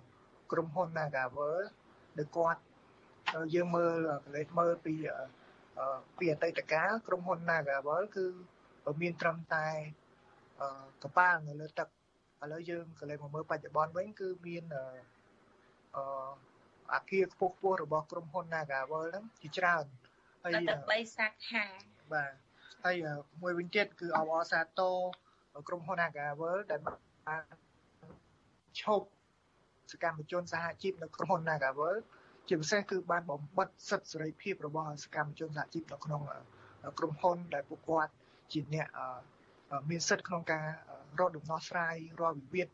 [0.51, 1.57] ក្រុមហ៊ុន Nagavel
[2.17, 2.61] ដែលគាត់
[3.55, 3.95] យើងមើល
[4.25, 4.93] កលេសមើលពី
[6.17, 8.25] ពីអតីតកាលក្រុមហ៊ុន Nagavel គឺ
[9.01, 9.67] មានត្រឹមតែ
[11.03, 11.87] កប៉ាល់នៅលើទឹក
[12.43, 14.63] ឥឡូវយើងកលេសមកមើលបច្ចុប្បន្នវិញគឺមាន
[15.95, 15.97] អ
[16.93, 19.85] អាគារខ្ពស់ខ្ពស់របស់ក្រុមហ៊ុន Nagavel ហ្នឹងជាច្រើន
[20.43, 21.65] ហើយទឹកបីសាខា
[22.13, 22.44] បាទ
[22.85, 22.97] ហើយ
[23.41, 24.95] មួយវិញទៀតគឺអបអសាទរ
[25.67, 27.43] ក្រុមហ៊ុន Nagavel ដែលបាន
[28.81, 29.07] ឈប់
[29.91, 31.95] សកម្មជនសហជីពនៅក្រុមហ៊ុន Nagavel
[32.47, 36.21] ជាពិសេសគឺបានបំបត្តិសិទ្ធិសេរីភាពរបស់សកម្មជនសហជីពនៅក្នុង
[36.99, 38.11] ក្រុមហ៊ុនដែលពួកគាត់
[38.51, 38.87] ជាអ្នក
[39.89, 40.65] មានសិទ្ធិក្នុងការ
[41.19, 42.67] រកដំណោះស្រាយរាល់វិវាទ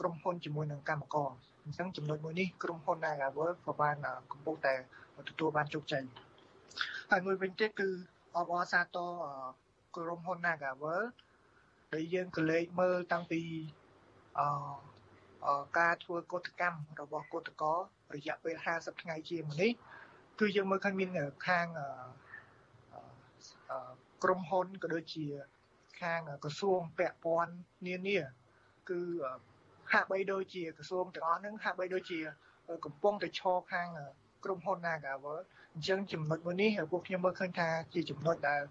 [0.00, 1.30] ក្រុមហ៊ុនជាមួយនឹងកម្មករ
[1.64, 3.96] អញ្ចឹងចំណុចមួយនេះក្រុមហ៊ុន Nagaworld ក៏បាន
[4.32, 4.74] កំពុងតែ
[5.28, 6.04] ទទួលបានជោគជ័យ
[7.10, 7.88] ហើយមួយវិញទៀតគឺ
[8.36, 9.12] អបអរសាទរ
[9.96, 11.14] ក្រុមហ៊ុន Nagaworld
[11.94, 13.42] ដែលយើងក៏លេខមើលតាំងពី
[14.38, 14.40] អ
[15.78, 17.78] ការធ្វើកោតកម្មរបស់កោតករ
[18.14, 19.70] រយៈពេល50ថ្ងៃជាងនេះ
[20.40, 21.10] គឺយើងមើលឃើញមាន
[21.46, 21.66] ខាង
[24.22, 25.26] ក្រុមហ៊ុនក៏ដូចជា
[26.00, 27.52] ខាងក្រសួងពាក់ព័ន្ធ
[27.86, 28.18] នានា
[28.90, 29.00] គឺ
[29.92, 32.20] ហាក់បីដូចជាក្រសួងទាំងអស់ហ្នឹងហាក់បីដូចជា
[32.84, 33.88] កំពុងតែឈរខាង
[34.44, 35.38] ក្រុមហ៊ុន Nagavel
[35.74, 38.62] អញ្ចឹងចំណុចមួយនេះពួកខ្ញុំមើលឃើញថាជាចំណុចដែល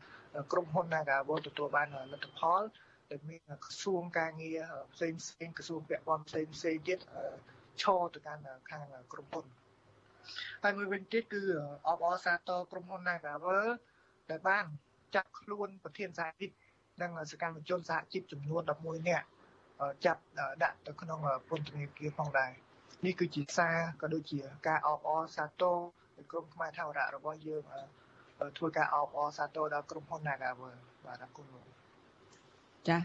[0.52, 2.62] ក្រុមហ៊ុន Nagavel ទទួលបានលទ្ធផល
[3.10, 4.60] ដែលមានក្រសួងការងារ
[4.94, 7.00] ផ្សេងផ្សេងក្រសួងពាក់ព័ន្ធផ្សេងផ្សេងទៀត
[7.82, 8.84] ឈរទៅកាន់ខាង
[9.14, 9.46] ក្រុមហ៊ុន
[10.64, 11.42] ហើយមួយវិញទៀតគឺ
[11.88, 13.66] អបអរសាទរក្រុមហ៊ុន Nagavel
[14.30, 14.66] ដែលបាន
[15.16, 16.52] ចាត់ខ្លួនប្រធានសហជីព
[17.02, 19.28] និងសកម្មជនសហជីពចំនួន11នាក់
[20.06, 20.22] ចាប់
[20.64, 21.20] ដាក់ទៅក្នុង
[21.50, 22.52] ពន្ធនាគារផងដែរ
[23.06, 25.78] នេះគឺជាសារក៏ដូចជាការអបអរសាទរ
[26.32, 27.64] ក្រុមខ្មែរថាវរៈរបស់យើង
[28.58, 30.74] ធ្វើការអបអរសាទរដល់ក្រុមហ៊ុន Nagavel
[31.06, 31.66] បាទអរគុណលោក
[32.88, 32.98] ចា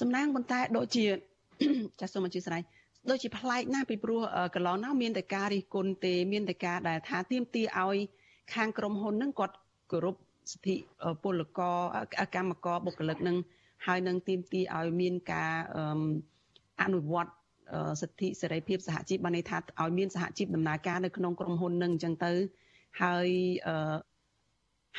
[0.00, 1.04] សំណាងប៉ុន្តែដូចជា
[2.00, 2.62] ចាសូមអធិស្ឋាន
[3.10, 4.20] ដូចជាប្លែកណាស់ពីព្រោះ
[4.54, 7.96] កន្លងនោះមានតែការរិះគន់ទេមានតែការដែលថាទៀមទាឲ្យ
[8.54, 9.54] ខាងក្រុមហ៊ុនហ្នឹងគាត់
[9.90, 10.16] គោរព
[10.52, 10.76] សិទ្ធិ
[11.22, 11.60] ពលក
[12.20, 13.36] រកម្មករបុគ្គលិកនឹង
[13.86, 15.52] ហើយនឹងទីមទីឲ្យមានការ
[16.82, 17.32] អនុវត្ត
[18.00, 22.32] សិទ្ធិសេរីភាពសហជីពបានន័យថាឲ្យមានសហជីពដំណើរការនៅក្នុងក្រុមហ៊ុននឹងអញ្ចឹងទៅ
[23.02, 23.28] ហើយ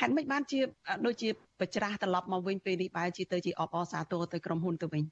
[0.00, 0.60] ហេតុម៉េចបានជា
[1.06, 1.28] ដូចជា
[1.60, 5.04] បច្រាស់ត្រឡប់មកវិញពេលនេះបែរជាទៅជាអបអសាទរទៅក្រុមហ៊ុនទៅវិញ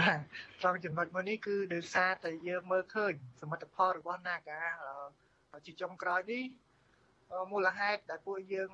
[0.00, 0.18] បាទ
[0.60, 4.60] ត្រង់ចំណុចមួយនេះគឺដោយសារតែយើងមើលឃើញសមិទ្ធផលរបស់ Naga
[5.66, 6.44] ជាចុងក្រោយនេះ
[7.52, 8.68] មូលហេតុដែលពួកយើង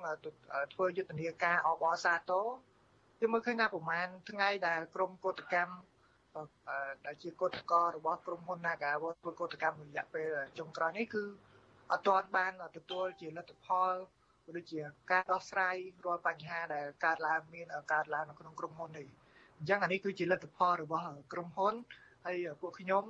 [0.74, 2.46] ធ្វើយុទ្ធនាការអបអសាទរ
[3.20, 5.74] យើងមើលឃើញថាប្រហែលថ្ងៃដែលក្រមកោតកម្ម
[7.06, 11.24] ដែលជាកោតកលរបស់ក្រុមហ៊ុន Naga ធ្វើកោតកម្មរយៈពេលចុងក្រោយនេះគឺ
[11.92, 13.92] អត់ទាន់បានទទួលជាលទ្ធផល
[14.56, 15.76] ដូចជាការដោះស្រាយ
[16.06, 19.06] រាល់បញ្ហាដែលកើតឡើងមានកើតឡើងនៅក្នុងក្រុមហ៊ុននេះ
[19.58, 21.02] អញ្ចឹងអានេះគឺជាលទ្ធផលរបស់
[21.32, 21.74] ក្រុមហ៊ុន
[22.26, 23.04] ហើយពួកខ្ញុំ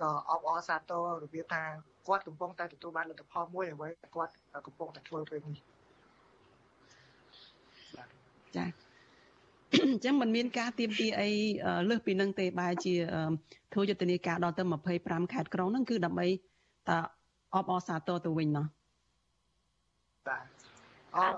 [0.00, 1.64] ក៏អបអរសាទររបៀបថា
[2.06, 4.34] គាត់កំពុងតែទទួលបានលទ្ធផលមួយអ្វីគាត់
[4.66, 5.58] កំពុងតែធ្វើពេលនេះ
[8.56, 8.87] ចា
[9.88, 11.28] អញ្ចឹងมันមានការទៀមទីអី
[11.88, 12.94] លើសពីនឹងទេបែរជា
[13.72, 14.62] ធ្វើយុទ្ធនាការដល់ទៅ
[14.98, 16.26] 25ខេត្តក្រុងហ្នឹងគឺដើម្បី
[16.88, 16.90] ត
[17.54, 18.66] អបអរសាទរទៅវិញណោះ
[20.26, 20.44] បាទ
[21.16, 21.32] អរ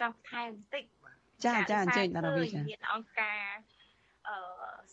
[0.00, 0.84] ចង់ថែមបន្តិច
[1.46, 3.42] ចាចាអញ្ជើញដល់វិញចាមានអង្គការ
[4.28, 4.36] អឺ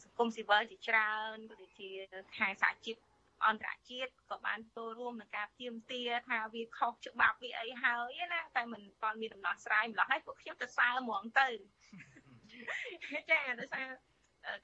[0.01, 1.89] សង្គមស៊ីវិលជាច្រើនក៏ដូចជា
[2.37, 2.95] ខែសហជីព
[3.47, 11.47] អន្តរជាតិក៏បានចូលរួមក្នុងការទៀមទាថាវាខុសច្បាប់វាអីហើយណាតែមិនទាន់មានដំណោះស្រាយម្ល៉េះហើយពួកខ្ញុំទៅសើហ្មងទៅ
[13.31, 13.87] ចាដោយសារ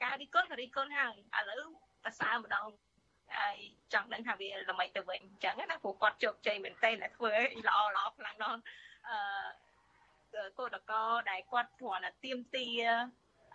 [0.04, 1.64] ការរីកុនក៏រីកុនហើយឥឡូវ
[2.06, 2.66] ទៅសើម្ដង
[3.38, 3.58] ហើយ
[3.94, 7.34] ចង់ដឹងថាវាល្មិចទៅវិញអញ្ចឹងណាព្រោះគាត់ជោគជ័យមែនទែនតែធ្វើ
[7.68, 8.62] ល្អល្អខ្លាំងដល់
[9.10, 12.68] អឺកោតកោដែលគាត់គ្រាន់តែទៀមទា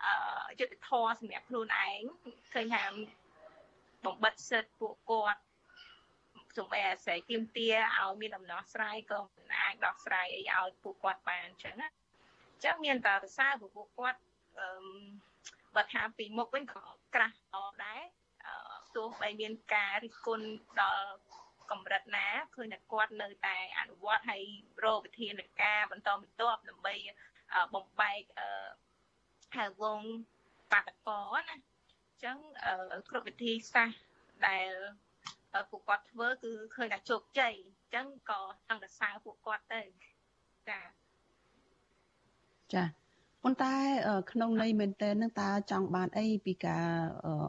[0.03, 2.01] អឺយុទ្ធធរសម្រាប់ខ្លួនឯង
[2.53, 2.83] ឃើញថា
[4.05, 5.41] បំបិតសិទ្ធពួកគាត់
[6.57, 11.89] សំបីអាស្រ័យទៀមទាឲ្យមានដំណោះស្រាយក៏មិនអាចដោះស្រាយអីឲ្យពួកគាត់បានអញ្ចឹងណា
[12.51, 14.19] អញ្ចឹងមានតែរសារពួកគាត់
[14.59, 14.69] អឺ
[15.75, 16.81] បើថាពីមុខវិញក៏
[17.15, 18.01] ក្រាស់អដែរ
[18.95, 20.47] ទោះបីមានការរិះគន់
[20.81, 21.09] ដល់
[21.71, 24.43] កម្រិតណាឃើញតែគាត់នៅតែអនុវត្តហើយ
[24.85, 26.95] រកវិធានការបន្តបន្ទាប់ដើម្បី
[27.75, 28.21] បំបែក
[29.57, 30.01] ហៅវង
[30.71, 32.37] បាតកោណាអញ្ចឹង
[33.09, 33.99] គ្រប់វិធីសាស្ត្រ
[34.47, 34.69] ដែល
[35.69, 39.81] ពួកគាត់ធ្វើគឺឃើញថាជោគជ័យអញ្ចឹងក៏ចង់ទៅសើពួកគាត់ទៅ
[40.69, 40.79] ចា
[42.73, 42.83] ចា
[43.43, 43.73] ប៉ុន្តែ
[44.31, 46.87] ក្នុងន័យមែនតើនឹងតើចង់បានអីពីការ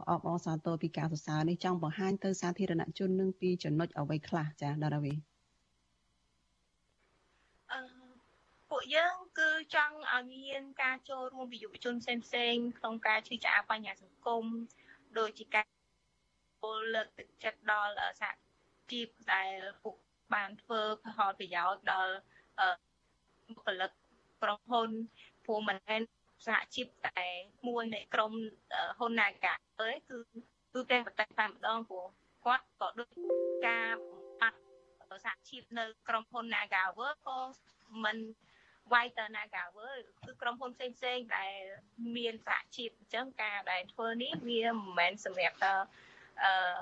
[0.09, 5.36] អបអរសាទរពីការសរសើរនេះចង់បង្ហាញទៅសាធារណជននឹងពីចំណុចអ្វីខ្លះចាដារាវីអឺ
[8.79, 14.43] ពួកយើងគឺចង់ឲ្យមានការចូលរួមពីយុវជនផ្សេងផ្សេងក្នុងការជឿឆ្អាបញ្ហាសង្គម
[15.17, 15.67] ដូចជាការ
[16.61, 18.31] ពលលើកទឹកចិត្តដល់សហ
[18.91, 19.53] ជីពដែល
[19.83, 19.95] ពួក
[20.33, 22.13] បានធ្វើផលប្រយោជន៍ដល់
[23.47, 23.91] បុគ្គលិក
[24.41, 24.89] ក្រុមហ៊ុន
[25.45, 26.01] ព្រោះមិនមែន
[26.45, 27.25] សហជីពតែ
[27.67, 28.31] មួយនៃក្រុម
[28.97, 30.17] ហ៊ុន Naga ទេគឺ
[30.73, 32.07] គឺតែប្រទេសតែម្ដងព្រោះ
[32.45, 33.09] គាត់ក៏ដូច
[33.67, 37.39] ការបំបត្តិសហជីពនៅក្រុមហ៊ុន Nagawer ក៏
[38.03, 38.17] មិន
[38.93, 41.53] វាយទៅ Nagawer គឺក្រុមហ៊ុនផ្សេងផ្សេងដែល
[42.17, 45.73] មានសហជីពអញ្ចឹងការដែលធ្វើនេះវាមិនមែនសម្រាប់តែ
[46.43, 46.77] អឺ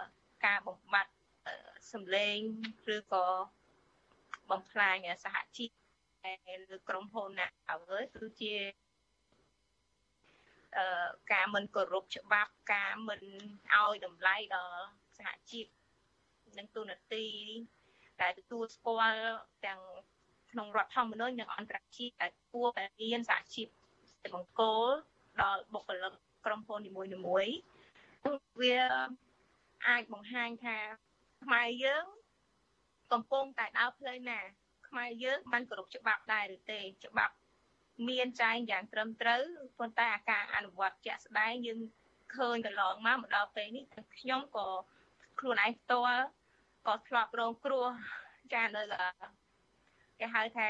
[0.46, 1.14] ការបំបត្តិ
[1.94, 2.38] សម្លេង
[2.96, 3.26] ឬក៏
[4.52, 4.96] បំផ្លាញ
[5.26, 5.70] សហជីព
[6.72, 8.54] លើក្រុមហ៊ុនណាហើយគឺជា
[10.78, 13.22] អឺការមិនគោរពច្បាប់ការមិន
[13.76, 14.86] ឲ្យតម្លៃដល់
[15.18, 15.68] សហជីព
[16.58, 17.26] និងទូនាទី
[18.22, 19.24] ដែលទទួលស្គាល់
[19.66, 19.82] ទាំង
[20.56, 23.68] ក្នុងរដ្ឋធម្មនុញ្ញនិងអន្តរជាតិដែលគួរតែមានសហជីព
[24.34, 24.88] បង្គោល
[25.42, 26.14] ដល់បុគ្គលិក
[26.46, 27.04] ក្រុមហ៊ុននីមួ
[27.44, 27.58] យៗ
[28.62, 28.78] វា
[29.88, 30.78] អាចបង្ហាញថា
[31.44, 32.06] ខ្មែរយើង
[33.12, 34.40] កំពុងតែដើរផ្លូវណា
[34.88, 37.34] ខ្មែរយើងបានគោរពច្បាប់ដែរឬទេច្បាប់
[38.10, 39.42] មានចែងយ៉ាងត្រឹមត្រូវ
[39.80, 41.80] ប៉ុន្តែអាការអនុវត្តជាក់ស្ដែងយើង
[42.36, 43.84] ឃើញកន្លងមកមកដល់ពេលនេះ
[44.20, 44.68] ខ្ញុំក៏
[45.40, 46.24] ខ្លួនឯងផ្ទាល់
[46.88, 47.88] ក៏ធ្លាប់រងគ្រោះ
[48.54, 48.84] ចានៅ
[50.20, 50.70] គេហៅថា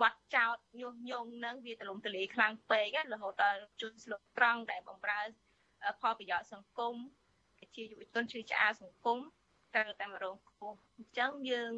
[0.00, 5.20] បាត់ចោតញុះញង់នឹងវាទលំទលាយខ្លាំងពេករហូតដល់ជួយស្លុកត្រង់ដែលបំរើ
[6.00, 6.94] ផលប្រយោជន៍សង្គម
[7.74, 9.18] ជាយុវជនជឿឆ្អាលសង្គម
[9.74, 11.72] ត្រូវតែមករងគ្រោះអញ្ចឹងយើង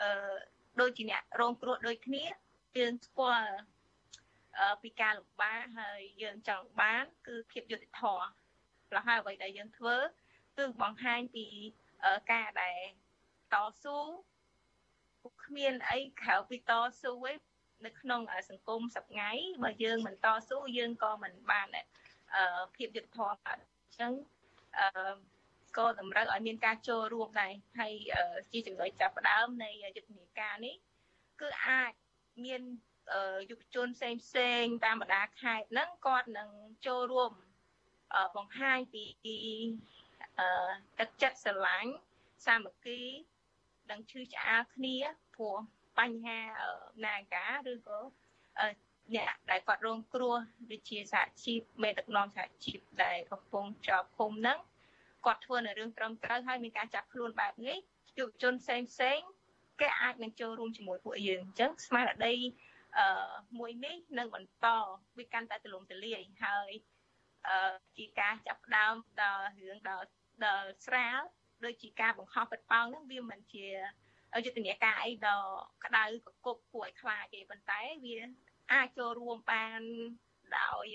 [0.00, 0.36] អឺ
[0.80, 2.24] ដូចជាអ្នករងគ្រោះដូចគ្នា
[2.78, 3.52] យើងស្គាល់
[4.82, 8.28] ពីការលំបាកហើយយើងចង់បាន គឺភាពយុត្តិធម៌
[8.90, 9.96] ព្រោះហើយអ្វីដែលយើងធ្វើ
[10.56, 11.46] គឺបង្ហាញពី
[12.32, 12.80] ការដែល
[13.54, 14.12] តស៊ូពុក
[15.48, 16.72] គ្មានអីក្រៅពីត
[17.02, 17.36] ស៊ូឯង
[17.86, 18.20] នៅក្នុង
[18.50, 19.30] សង្គមសប្ងៃ
[19.62, 21.66] បើយើងមិនតស៊ូយើងក៏មិនបាន
[22.76, 24.12] ភាពយុត្តិធម៌អញ្ចឹង
[24.78, 25.14] អឺ
[25.78, 27.92] ក៏តម្រូវឲ្យមានការចូលរួមដែរហើយ
[28.52, 30.74] ជាចំណុចចាប់ផ្ដើមនៃយុទ្ធនាការនេះ
[31.40, 31.92] គឺអាច
[32.44, 32.62] មាន
[33.50, 36.48] យុវជនផ្សេងផ្សេងតាមបណ្ដាខេត្តហ្នឹងគាត់នឹង
[36.86, 37.32] ចូលរួម
[38.36, 39.04] បង្ហាញពី
[40.98, 41.92] ទឹកចិត្តស្រឡាញ់
[42.46, 43.00] សាមគ្គី
[43.90, 44.96] និងឈឺឆ្អាលគ្នា
[45.34, 45.56] ព្រោះ
[45.98, 46.40] បញ្ហា
[47.04, 47.98] នាការឬក៏
[49.16, 50.36] អ្នកដែលគាត់រងគ្រោះ
[50.70, 54.58] ដូចជាសហជីពមេដឹកនាំសហជីពដែលកំពុងជាប់ឃុំហ្នឹង
[55.24, 57.76] គាត់ធ្វើនៅរឿងត្រឹមត្រូវហើយមានការចាប់ខ្លួនបែបនេះ
[58.18, 59.18] យុវជនផ្សេងផ្សេង
[59.80, 62.34] គេអាចនឹងចូលរួមជាមួយពួកយើងអញ្ចឹងស្មារតី
[62.98, 64.66] អឺមួយនេះនឹងបន្ត
[65.18, 66.70] វាកាន់តែទូលំទូលាយហើយ
[67.48, 70.06] អឺជាការចាប់ផ្ដើមដល់រឿងដល់
[70.44, 71.20] ដល់ស្រាល
[71.64, 73.66] ដូចជាការបង្ហោះពិតប៉ោងហ្នឹងវាមិនជា
[74.44, 75.38] យុទ្ធនាការអីដ៏
[75.84, 78.16] ក្តៅកគុកគួរឲ្យខ្លាចទេប៉ុន្តែវា
[78.72, 79.80] អាចចូលរួមបាន
[80.58, 80.86] ដោយ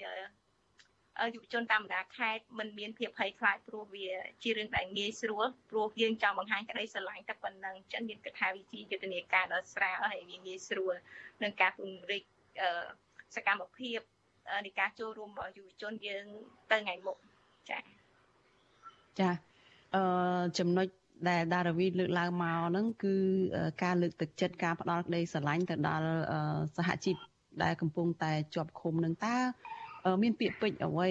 [1.35, 4.09] យុវជនតាមបណ្ដាខេត្តមិនមានភាពភ័យខ្លាចព្រោះវា
[4.43, 10.93] ជារឿងដែលងាយស្រួលព្រោះយើងចង់បង្ហាញក្តីស្រឡាញ់តែប៉ុណ្ណឹងចឹងមានគិតថាវាជាយុទ្ធនាការដ៏ស្រាលហើយវាងាយស្រួល
[11.43, 12.23] នឹងការពង្រីក
[13.35, 13.99] សកម្មភាព
[14.65, 16.25] នៃការចូលរួមរបស់យុវជនយើង
[16.71, 17.17] ទៅថ្ងៃមុខ
[17.69, 17.81] ចា៎
[19.19, 19.29] ចា
[19.95, 20.03] អឺ
[20.59, 20.87] ចំណុច
[21.29, 23.13] ដែលដារាវីលើកឡើងមកហ្នឹងគឺ
[23.83, 26.07] ការលើកទឹកចិត្តការផ្ដល់ក្តីស្រឡាញ់ទៅដល់
[26.77, 27.15] សហជីព
[27.63, 29.35] ដែលកំពុងតែជាប់ឃុំនឹងតើ
[30.23, 31.09] មានពាក្យពេចន៍អ្វី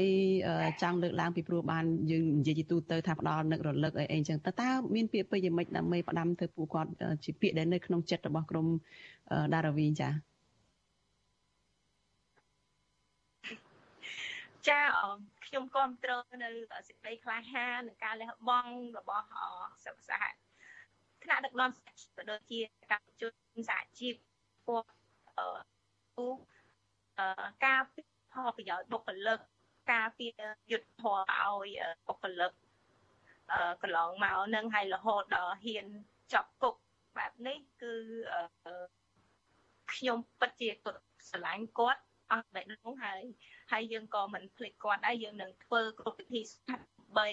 [0.82, 6.90] ចង់លើកឡើងពីព្រោះបានយើងនិយាយជាទូទៅថាផ្ដល់នឹករលឹកអីអីចឹងតើតើមានពាក្យពេចន៍យ៉ាងម៉េចដើម្បីផ្ដាំទៅពួកគាត់
[7.24, 8.66] ជាពាក្យដែលនៅក្នុងចិត្តរបស់ក្រុម
[9.54, 10.08] ដារាវីចា
[14.68, 14.80] ចា
[15.46, 16.50] ខ្ញុំគ្រប់គ្រងនៅ
[16.88, 19.26] សេចក្តីក្លាហាននិងការលះបង់របស់
[19.84, 20.22] សហសហ
[21.22, 21.70] ថ្នាក់ដឹកនាំ
[22.16, 22.60] ក៏ដូចជា
[22.92, 23.32] ការជួយ
[23.68, 24.14] សហជីព
[24.66, 24.84] ពួក
[25.38, 27.80] អឺការ
[28.32, 29.38] ផលប្រយោជន៍បុគ្គលិក
[29.92, 30.42] ការពារ
[30.72, 31.70] យុទ្ធធម៌ឲ្យ
[32.06, 32.52] បុគ្គលិក
[33.82, 35.86] កន្លងមកនឹងហើយរហូតដល់ហ៊ាន
[36.32, 36.74] ចាប់គុក
[37.16, 37.94] បែបនេះគឺ
[39.94, 40.68] ខ្ញុំពិតជា
[41.28, 42.02] ស្រឡាញ់គាត់
[42.32, 43.22] អស់បែបនោះហើយ
[43.72, 46.80] ហើយយើងក៏មិនភ្លេចគាត់ដែរយើងនឹងធ្វើគ្រប់វិធីស្ថាន
[47.16, 47.28] បី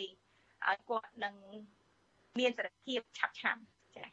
[0.67, 1.35] ឲ្យគាត់នឹង
[2.39, 3.61] មានសេរីភាពឆាប់ឆាប់
[3.97, 4.05] ចា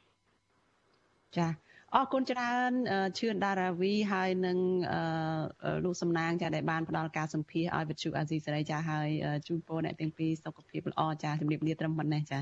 [1.37, 1.49] ចា
[1.95, 2.72] អរគុណច្រើន
[3.18, 4.59] ឈឿនដារាវីហើយនឹង
[5.84, 9.09] លោកសំណាងចាដែលបានផ្ដល់ការសម្ភាសឲ្យវិទ្យុអាស៊ីសេរីចាហើយ
[9.47, 12.41] ជូនពរអ្នកទាំងពីរសុខភាពល្អចាជំរាបលាត្រឹមប៉ុណ្ណេះចា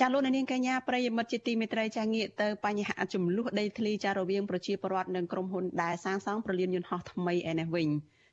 [0.00, 7.88] ចាលោកនាងកញ្ញាប្រិយមិត្តជាទីមេត្រីចាងាកទៅបញ្ហាចំនួនដីធ្លីចារវាងប្រជាពលរដ្ឋនិងក្រុមហ៊ុនដែលសាងសង់ប្រលានយន្តហោះថ្មីឯនេះវិញ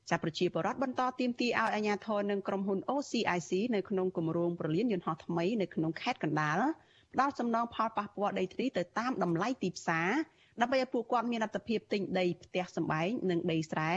[0.10, 6.60] ចាប្រជាពលរដ្ឋបន្តទាមទារឲ្យអាជ្ញាធរនិងក្រុមហ៊ុន OCIC នៅក្នុងគម្រោងប្រលានយន្តហោះថ្មីនៅក្នុងខេត្តកណ្ដាល
[7.14, 10.10] ផ្ដល់សំណងផលប៉ះពាល់ដីធ្លីទៅតាមតម្លៃទីផ្សារ
[10.62, 13.94] ដើម្បីឲ្យពួកគាត់មានលទ្ធភាពទិញដីផ្ទះសម្បែងនិងដីស្រែ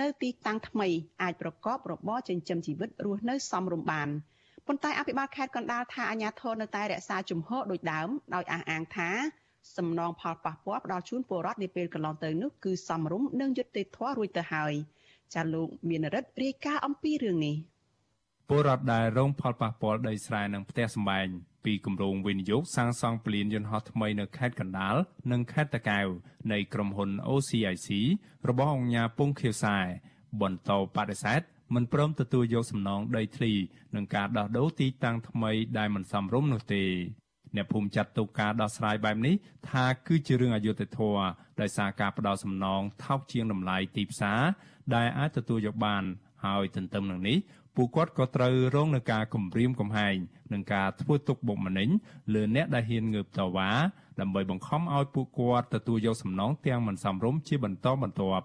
[0.00, 0.88] នៅទីតាំងថ្មី
[1.22, 4.10] អាចប្រកបរបរចិញ្ចឹមជីវិតរស់នៅសមរម្យបាន។
[4.66, 9.10] ប៉ុន្តែអភិបាលខេត្តកណ្ដាលថាអាជ្ញាធរនៅតែរក្សាជំហរដូចដើមដោយអះអាងថា
[9.76, 14.72] សំណងផលប៉ះពាល់ផ្ដល់ជូនពលរដ្ឋនាពេលកន្លងទៅនោះគឺសំរុំនិងយុត្តិធម៌រួចទៅហើយ
[15.34, 17.56] ចាលោកមានរិទ្ធរាយការណ៍អំពីរឿងនេះ
[18.48, 21.26] ពលរដ្ឋដែលរងផលប៉ះពាល់ដីស្រែនិងផ្ទះសម្បែង
[21.64, 24.96] ពីគម្រោងវិនិយោគសាងសង់ពលានយន្តហោះថ្មីនៅខេត្តកណ្ដាល
[25.32, 26.06] និងខេត្តតាកែវ
[26.52, 27.88] នៃក្រុមហ៊ុន OCIC
[28.48, 29.78] របស់អង្គការពងខៀវខ្សែ
[30.40, 31.40] បន្តបដិសេធ
[31.74, 33.52] មិនព្រមទទួលយកសំណងដីធ្លី
[33.96, 36.84] នឹងការដោះដូរទីតាំងថ្មីដែលមិនសមរម្យនោះទេ
[37.56, 39.34] អ្នកភូមិចាត់ទុកការដោះស្រាយបែបនេះ
[39.70, 41.24] ថាគឺជារឿងអយុត្តិធម៌
[41.60, 44.40] ដោយសារការផ្ដោតសំណងថោកជាងតម្លៃទីផ្សារ
[44.94, 46.02] ដែលអាចទទួលយកបាន
[46.44, 47.38] ហើយទន្ទឹមនឹងនេះ
[47.76, 50.16] ពួកគាត់ក៏ត្រូវរងនឹងការគំរាមកំហែង
[50.52, 51.88] និងការធ្វើទុកបុកម្នេញ
[52.34, 53.70] លើអ្នកដែលហ៊ានងើបតវ៉ា
[54.20, 58.44] ដើម្បីបង្ខំឲ្យពួកគាត់ទទួលយកសំណងទាំងមិនសមរម្យជាបន្តបន្ទាប់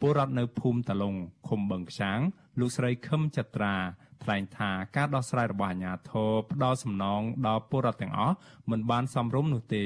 [0.00, 1.14] ពលរដ្ឋនៅភូមិតឡុង
[1.48, 2.18] ឃុំបឹងខ្ចាង
[2.60, 3.74] លោកស្រីខឹមចត្រា
[4.24, 8.34] ថ្លែងថាការដោះស្រាយរបស់អាជ្ញាធរផ្ដល់សំណងដល់ពលរដ្ឋទាំងអស់
[8.70, 9.84] មិនបានសមរម្យនោះទេ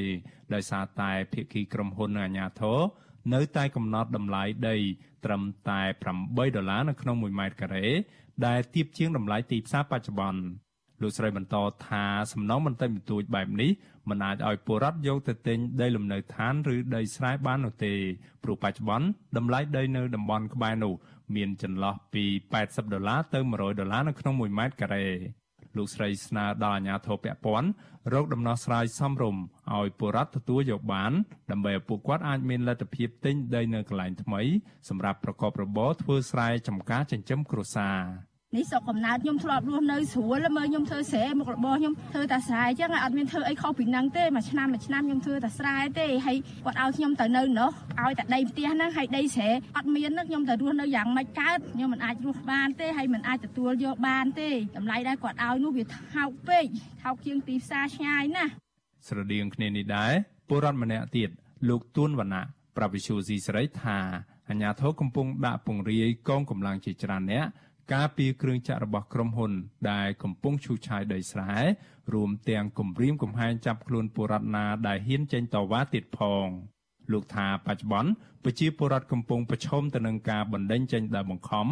[0.54, 2.78] ដោយសារតែភាគីក្រុមហ៊ុននិងអាជ្ញាធរ
[3.34, 4.76] នៅតែកំណត់តម្លៃដី
[5.24, 5.80] ត្រឹមតែ
[6.18, 7.86] 8ដុល្លារនៅក្នុង1ម៉ែត្រការ៉េ
[8.46, 10.40] ដែលទាបជាងតម្លៃទីផ្សារបច្ចុប្បន្ន
[11.02, 13.70] លោកស្រីបន្តថាសំណងបន្តិចបន្តួចបែបនេះ
[14.10, 17.94] មិនអាចឲ្យពលរដ្ឋយកទៅទិញដីលំនៅឋានឬដីស្រែបាននោះទេ
[18.42, 20.94] ព្រោះបច្ចុប្បន្នតម្លៃដីនៅតំបន់ក្បែរនោះ
[21.34, 22.24] មានចន្លោះពី
[22.58, 25.06] 80ដុល្លារទៅ100ដុល្លារនៅក្នុង1ម៉ែត្រការ៉េ
[25.76, 27.68] លោកស្រីស្នើដល់អាជ្ញាធរពាក់ព័ន្ធ
[28.14, 29.42] រកដំណោះស្រាយសមរម្យ
[29.76, 31.12] ឲ្យពលរដ្ឋទទួលយកបាន
[31.50, 34.42] ដើម្បីឲ្យពួកគាត់អាចមានលទ្ធភាពទិញដីនៅកន្លែងថ្មី
[34.88, 37.98] សម្រាប់ប្រកបរបរធ្វើស្រែចម្ការចិញ្ចឹមគ្រួសារ
[38.56, 55.84] នេះស្រុកកំណើតខ្ញុំធ្លាប់រស់នៅស្រួលមើលខ្ញុំធ្វើស្រែមុខរបរខ្ញុំធ្វើតែស្រែអញ្ចឹងអត់មានធ្វើអីខុសពីនឹងទេមួយឆ្នាំមួយឆ្នាំខ្ញុំធ្វើតែស្រែទេហើយគាត់ឲ្យខ្ញុំទៅនៅនោះឲ្យតែដីផ្ទះហ្នឹងហើយដីស្រែអត់មានខ្ញុំទៅរស់នៅយ៉ាងម៉េចកើតខ្ញុំមិនអាចរស់បានទេហើយមិនអាចទទួលយកបានទេតម្លៃដែលគាត់ឲ្យនោះវា
[56.14, 56.64] ថោកពេក
[57.02, 58.50] ថោកជាងទីផ្សារឆ្ងាយណាស់
[59.08, 60.12] ស្រដៀងគ្នានេះដែរ
[60.48, 61.30] ពលរដ្ឋម្នាក់ទៀត
[61.68, 62.44] លោកទួនវណ្ណៈ
[62.76, 63.98] ប្រវិសុស៊ីស្រីថា
[64.50, 67.46] អាញាធរកំពុងដាក់ពង្រាយកងកម្លាំងជាច្រើនអ្នក
[67.92, 69.52] ការពីគ្រឿងចាក់របស់ក្រុមហ៊ុន
[69.90, 71.52] ដែលកំពុងឈូសឆាយដីស្រែ
[72.14, 76.48] រួមទាំងគម្រាមកំហែងចាប់ខ្លួនពលរដ្ឋណាដែលហ៊ានចេញតវ៉ាទៀតផង
[77.12, 78.10] លោកថាបច្ចុប្បន្ន
[78.44, 81.66] ប្រជាពលរដ្ឋកំពុងប្រឈមទៅនឹងការបណ្តេញចេញដោយបង្ខំ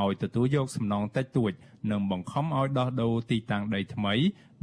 [0.00, 1.52] ឲ្យទទួលយកសំណងតិចតួច
[1.90, 4.14] និងបង្ខំឲ្យដោះដូរទីតាំងដីថ្មី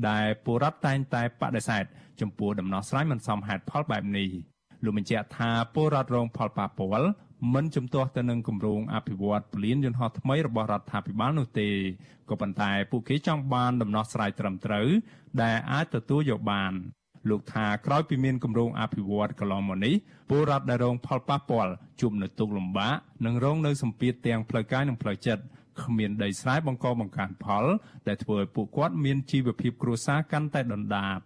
[0.10, 1.84] ដែលពលរដ្ឋតែងតែបដិសេធ
[2.22, 4.30] ចំពោះដំណោះស្រាយមិនសមហេតុផលបែបនេះ
[4.84, 7.10] លោកបញ្ជាក់ថាពលរដ្ឋរងផលប៉ះពាល់
[7.54, 11.70] មិនជំទាស់ទៅនឹងគម្រោងអភិវឌ្ឍពលានយន្តហោះថ្មីរបស់រដ្ឋាភិបាលនោះទេ
[12.30, 14.88] ក៏ប៉ុន្តែពួកគេចង់បានដំណោះស្រាយត្រឹមត្រូវ
[15.42, 16.74] ដែលអាចទទួលយកបាន
[17.30, 19.96] លោកថាក្រោយពីមានគម្រោងអភិវឌ្ឍកន្លងមកនេះ
[20.30, 21.72] ពលរដ្ឋដែលរងផលប៉ះពាល់
[22.02, 25.44] ជួបនៅទុក្ខលំបាកនិងរងនៅសម្ពាធទាំងផ្លូវកាយនិងផ្លូវចិត្ត
[25.84, 27.66] គ្មានដីស្រែបង្កបង្កើនផល
[28.08, 31.20] ដែលធ្វើឲ្យពួកគាត់មានជីវភាពគ្រួសារកាន់តែដុនដាប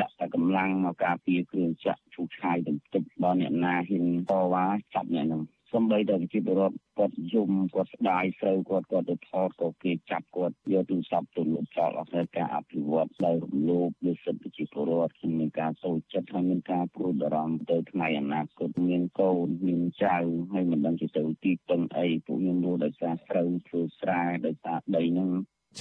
[0.00, 5.42] ដាក់តែកម្លាំងមកការពារគ្រឿងចាក់ឈូសឆាយបន្តិចដល់អ្នកណាហ៊ានតវ៉ាចាប់អ្នកនឹង
[5.74, 20.16] សំបីតែប្រជាពលរដ្ឋគាត់យំគាត់ស្ដាយស្រូវគាត់គាត់ទៅថតក៏គេចាប់គាត់យកទូរស័ព្ទទៅលុបចោលអស់ហើយការអភិវឌ្ឍដោយរំលោភលើសិទ្ធិប្រជាពលរដ្ឋមានការសូចចិត្តហើយមានការព្រួយបារម្ភទៅថ្ងៃអនាគតមានកូនមានចៅ
[20.52, 25.30] ហើយមិនដឹងជាទៅទីពឹងអីពួកខ្ញុំរស់ដោយសារស្រូវធ្វើស្រែដោយសារដីហ្នឹង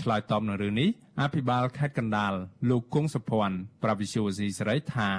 [0.01, 0.89] ឆ្លើយតបនឹងរឿងនេះ
[1.21, 2.33] អភិបាលខេត្តកណ្ដាល
[2.69, 5.09] លោកគង់សុភ័ណ្ឌប្រវិសុវស៊ីសេរីថា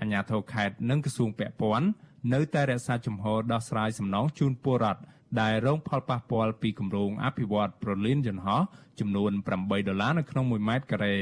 [0.00, 1.86] អាជ្ញាធរខេត្តនិងក្រសួងពាក់ព័ន្ធ
[2.34, 5.02] នៅតែរក្សាជំហរដោះស្រាយសំណងជូនពលរដ្ឋ
[5.40, 8.62] ដែលរងផលប៉ះពាល់ពីគម្រោងអភិវឌ្ឍប្រលានយន្តហោះ
[9.00, 11.16] ចំនួន8ដុល្លារនៅក្នុង1ម៉ែត្រការ៉េ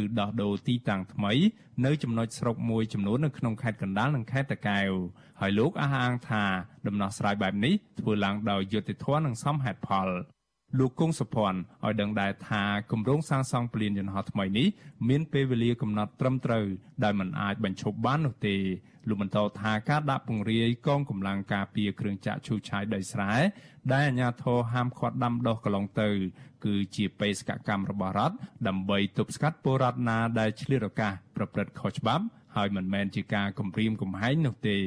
[0.00, 1.32] ឬដោះដូរទីតាំងថ្មី
[1.86, 4.90] នៅចំណុចស្រុកមួយចំនួននៅក្នុងខេត្តកណ្ដាលនិងខេត្តតាកែវ
[5.40, 6.44] ហើយលោកអះអាងថា
[6.86, 10.08] ដំណោះស្រាយបែបនេះធ្វើឡើងដោយយុត្តិធម៌និងសមហេតុផល
[10.78, 12.62] លោកគង់សុភ័ណ្ឌឲ្យដឹងដែរថា
[12.92, 14.68] គម្រោងសាងសង់ពលានយន្តហោះថ្មីនេះ
[15.08, 16.66] មានពេលវេលាកំណត់ត្រឹមត្រូវ
[17.04, 18.56] ដោយមិនអាចបញ្ឈប់បាននោះទេ
[19.08, 23.32] លោកបន្តថាការដាក់ពង្រាយកងកម្លាំងការពារគ្រឿងចាក់ឈូសឆាយដីស្រែ
[23.92, 26.10] ដែលអាជ្ញាធរហាមឃាត់ដាំដុះកន្លងទៅ
[26.64, 28.36] គឺជាបេសកកម្មរបស់រដ្ឋ
[28.68, 32.24] ដើម្បីទប់ស្កាត់ពលរដ្ឋណាដែលឆ្លៀតឱកាសប្រព្រឹត្តខុសច្បាប់
[32.56, 34.78] ហើយមិនមែនជាការគំរាមកំហែងនោះទេ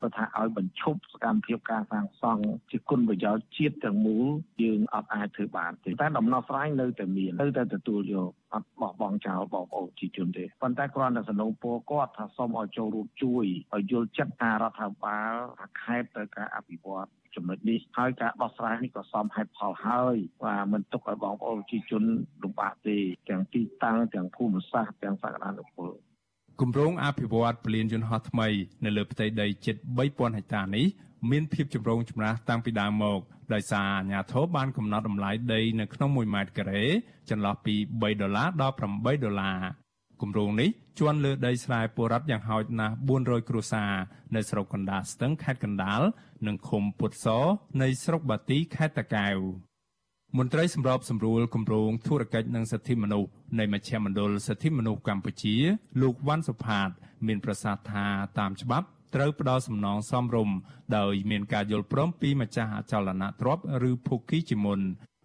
[0.00, 4.26] គាត់ថាឲ្យបញ្ឈប់សកម្មភាពការសាងសង់ជាគុណប្រយោជន៍ជាតិទាំងមូល
[4.62, 13.44] យើងអត់អាចធ្វើបានទេតែដំណោះស្រាយនៅតែមាននៅតែទទួលយកអត់បោះបង់ចោលបងប្អូនជាជនទេប៉ុន្តែគ្រាន់តែសំណូមពរគាត់ថាសូមឲ្យចូលរួមជួយ
[13.74, 22.02] ឲ្យយល់ចិត្តថារដ្ឋាភិបាលថាខេត្តទៅការអភិវឌ្ឍចំណុចនេះហើយការដោះស្រាយនេះក៏សមហេតុផលហើយว่าមិនទុកឲ្យបងប្អូនប្រជាជន
[22.42, 22.96] លំបាកទេ
[23.28, 25.90] ទាំងទីតាំងទាំងភូមិសាស្ត្រទាំងសក្តានុពល
[26.60, 28.48] គម្រោងអភិវឌ្ឍពលានយន្តហោះថ្មី
[28.84, 30.86] នៅលើផ្ទៃដីជិត3000ហិកតានេះ
[31.30, 33.20] មានភាពចម្រូងចម្រាសតាំងពីដើមមក
[33.54, 36.84] ដោយសារអាជ្ញាធរបានកំណត់តម្លៃដីនៅក្នុង1ម៉ែត្រការ៉េ
[37.30, 39.58] ចន្លោះពី3ដុល្លារដល់8ដុល្លារ
[40.20, 43.92] គម្រោងនេះជន់លើដីស្រែពលរដ្ឋយ៉ាងហោចណាស់400គ្រួសារ
[44.34, 46.00] នៅស្រុកកណ្ដាលស្ទឹងខេត្តកណ្ដាល
[46.46, 47.26] និងឃុំពុតស
[47.82, 49.36] នៃស្រុកបាទីខេត្តតាកែវ
[50.38, 55.54] មន្ត្រីសម្របសម្រួលគម្រោងធុរកិច្ចនិងសិទ្ធិមនុស្សនៃមជ្ឈមណ្ឌលសិទ្ធិមនុស្សកម្ពុជា
[56.02, 56.90] លោកវ៉ាន់សុផាត
[57.26, 58.06] មានប្រសាសន៍ថា
[58.38, 60.56] តាមច្បាប់ត្រូវផ្ដល់សំណងសមរម្យ
[60.96, 64.80] ដោយមានការយល់ព្រមពីម្ចាស់អចលនទ្រព្យឬភូគីជាមុន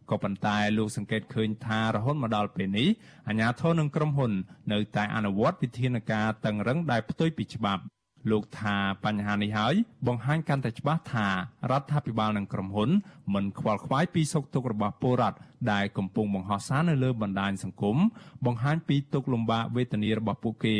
[0.09, 2.87] ក៏ប៉ុន្តែលោកសង្កេតឃើញថារហូតមកដល់ពេលនេះ
[3.27, 4.31] អាជ្ញាធរនិងក្រុមហ៊ុន
[4.71, 7.83] នៅតែអនុវត្តវិធានការតឹងរឹងដែលផ្ទុយពីច្បាប់
[8.31, 9.75] លោកថាបញ្ហានេះហើយ
[10.07, 11.27] បង្ហាញកាន់តែច្បាស់ថា
[11.71, 12.89] រដ្ឋាភិបាលនិងក្រុមហ៊ុន
[13.33, 15.37] មិនខ្វល់ខ្វាយពីសុខទុក្ខរបស់ពលរដ្ឋ
[15.71, 17.97] ដែលកំពុងបង្ហោះសារនៅលើបណ្ដាញសង្គម
[18.45, 20.75] បង្ហាញពីទុក្ខលំបាកវេទនារបស់ពួកគេ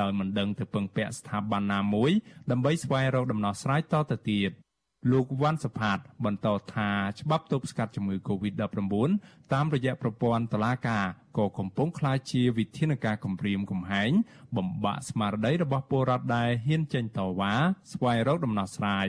[0.00, 2.10] ដោយមិនដឹងទៅពឹងពាក់ស្ថាប័នណាមួយ
[2.50, 4.52] ដើម្បីស្វែងរកដំណោះស្រាយតទៅទៀត។
[5.12, 6.90] លោកវ៉ាន់សុផាត បន្តថា
[7.20, 9.10] ច្បាប់ទប់ស្កាត់ជំងឺ Covid-19
[9.52, 11.04] តាមរយៈប្រព័ន្ធតុលាការ
[11.38, 14.10] ក៏កំពុងក្លាយជាវិធានការគំរាមកំហែង
[14.56, 17.54] បំបាក់ស្មារតីរបស់ពលរដ្ឋដែលហ៊ានចេញតវ៉ា
[17.92, 19.08] ស្វែងរកដំណោះស្រាយ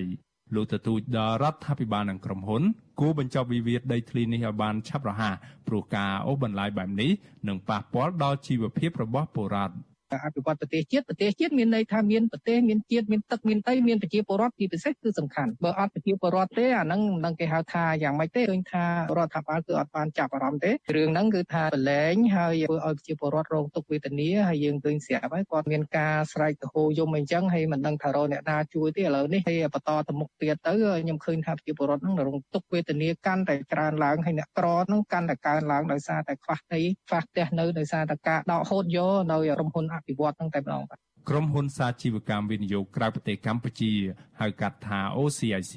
[0.55, 2.63] លោកទទូចដល់រដ្ឋាភិបាលនិងក្រុមហ៊ុន
[2.99, 5.35] គួរបញ្ចប់វិវាទដីធ្លីនេះឲ្យបានឆាប់រហ័ស
[5.67, 7.11] ព្រោះការអូសបន្លាយបែបនេះ
[7.47, 9.75] នឹងប៉ះពាល់ដល់ជីវភាពរបស់ពលរដ្ឋ
[10.23, 18.85] អភិវឌ្ឍប្រទេសជាតិប្រទេសជាតិមានន័យថាមានប្រទេសមានជាតិមានទឹកមានដីមានប្រជាពលរដ្ឋជាពិសេសគឺសំខាន់បើអត់ប្រជាពលរដ្ឋទេអាហ្នឹងមិនដឹងគេហៅថាយ៉ាងម៉េចទេឃើញថា
[19.17, 43.93] រដ្ឋាភិបាលគឺអត់បានចាប់អារម្មណ៍ទេរឿងហ្នឹងគឺថាប្រឡែងហើយធ្វើឲ្យប្រជាពលរដ្ឋរងទុក្ខវេទនាហើយយើងឃើញស្រាប់ហើយគាត់មានការស្រែកទៅហូយំអីចឹងហើយមិនដឹងថារកអ្នកណាជួយទេឥឡូវនេះហើយបន្តទៅមុខទៀតទៅខ្ញុំឃើញថាប្រជាពលរដ្ឋហ្នឹងរងទុក្ខវេទនាកាន់តែច្រើនឡើងហើយអ្នកក្រហ្នឹងកាន់តែកើនឡើងដោយសារតែខ្វះដីខ្វះផ្ទះនៅដោយសារតែការដកហូតយកនៅក្រុមហ៊ុនអភិវឌ្ឍហ្នឹងតែម្ដងបាទក្រុមហ៊ុនសាជីវកម្មវិនិយោគក្រៅប្រទេសកម្ពុជា
[44.39, 45.75] ហៅកាត់ថា OCIC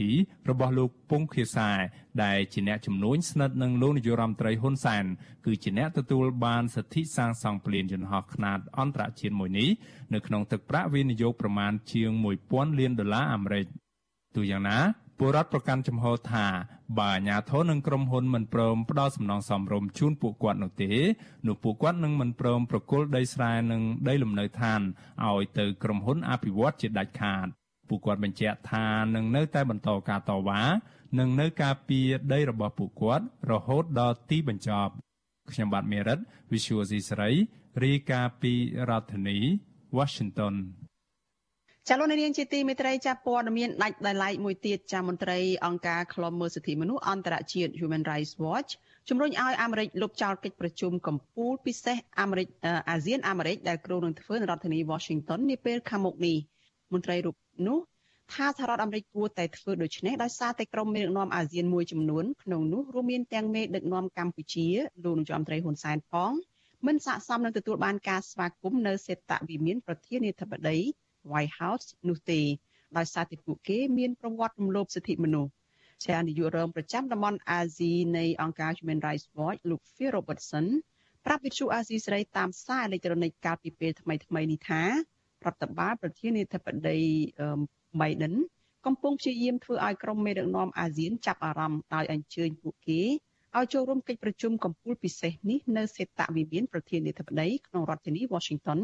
[0.50, 1.70] របស់លោកពងខៀសា
[2.24, 5.04] ដែលជាអ្នកជំនួញស្និទ្ធនឹងលោកនាយរដ្ឋមន្ត្រីហ៊ុនសែន
[5.46, 9.68] គឺជាអ្នកទទួលបានសិទ្ធិសាងសង់ពលានយន្តហោះខ្នាតអន្តរជាតិមួយនេះ
[10.14, 12.10] នៅក្នុងទឹកប្រាក់វិនិយោគប្រមាណជាង
[12.44, 13.66] 1000លានដុល្លារអាមេរិក
[14.36, 14.78] ទូយ៉ាងណា
[15.18, 16.46] ពលរដ្ឋប្រកាន់ចំហថា
[16.98, 20.92] បើអាជ្ញាធរនិងក្រុមហ៊ុនមិនព្រមផ្ដល់សំណងសមរម្យជូនពួកគាត់នោះទេ
[21.46, 24.80] នោះពួកគាត់នឹងមិនព្រមប្រគល់ដីស្រែនិងដីលំនៅឋាន
[25.26, 27.46] ឲ្យទៅក្រុមហ៊ុនអភិវឌ្ឍជាដាច់ខាត
[27.88, 30.62] ពួកគាត់បញ្ជាក់ថានឹងនៅតែបន្តការតវ៉ា
[31.18, 34.92] និងនៅការពារដីរបស់ពួកគាត់រហូតដល់ទីបញ្ចប់
[35.52, 36.18] ខ្ញុំបាទមេរិត
[36.52, 37.32] Visual C សេរី
[37.84, 38.52] រាយការណ៍ពី
[38.88, 39.38] រដ្ឋធានី
[39.98, 40.54] Washington
[41.88, 48.70] ចាលោកនាងជាទីមេត្រីចាប់ព័ត៌មានដាច់ដោយឡែកមួយទៀតចាមន្ត្រីអង្គការឃ្លាំមើលសិទ្ធិមនុស្សអន្តរជាតិ Human Rights Watch
[49.08, 52.46] ជំរុញឲ្យអាមេរិកលុបចោលកិច្ចប្រជុំកម្ពុជាពិសេសអាមេរិក
[52.90, 56.36] អាស៊ានអាមេរិកដែលគ្រោងនឹងធ្វើនៅរដ្ឋធានី Washington នាពេលខាងមុខនេះ
[56.92, 57.78] មន្ត្រីរូបនោះ
[58.32, 64.66] ថាសហរដ្ឋអាមេរិកគួរតែធ្វើដូច្នេះដោយសារតែក្រុមមេដឹកនាំអាស៊ានមួយចំនួនក្នុងនោះរួមមានទាំងមេដឹកនាំកម្ពុជា
[65.04, 66.32] លោកនាយរដ្ឋមន្ត្រីហ៊ុនសែនផង
[66.86, 70.78] មិនស័ក្តិសមនឹងទទួលបានការស្វាគមន៍នៅសេតវិមានប្រធានាធិបតី
[71.30, 72.40] White House នោះទេ
[72.96, 75.52] ដោយសារតែពួកគេមានប្រវត្តិរំលោភសិទ្ធិមនុស្ស
[76.04, 80.66] ជានាយករងប្រចាំតំបន់អាស៊ីនៃអង្គការ Human Rights Watch លោក Phil Robertson
[81.24, 84.90] ប្រាប់វិទ្យុអាស៊ីសេរីតាមសារអេឡិចត្រូនិកកាលពីពេលថ្មីៗនេះថារ
[85.52, 86.98] ដ្ឋបាលប្រធានាធិបតី
[88.00, 88.34] Biden
[88.86, 93.02] កំពុងព្យាយាមធ្វើឲ្យក្រុមមេដឹកនាំអាស៊ានចាប់អារម្មណ៍ដោយអញ្ជើញពួកគេ
[93.56, 98.80] ឲ្យចូលរួមកិច្ចប្រជុំកំពូលពិសេសនេះនៅសេតវិមានប្រធានាធិបតីក្នុងរដ្ឋធានី Washington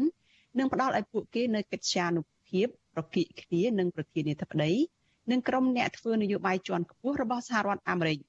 [0.57, 4.73] និងផ្ដល់ឲ្យពួកគេនៅកិត្យានុភាពប្រគិគ្នានឹងប្រធានាធិបតី
[5.31, 8.19] និងក្រុមអ្នកធ្វើនយោបាយជាន់ខ្ពស់របស់សហរដ្ឋអាមេរិក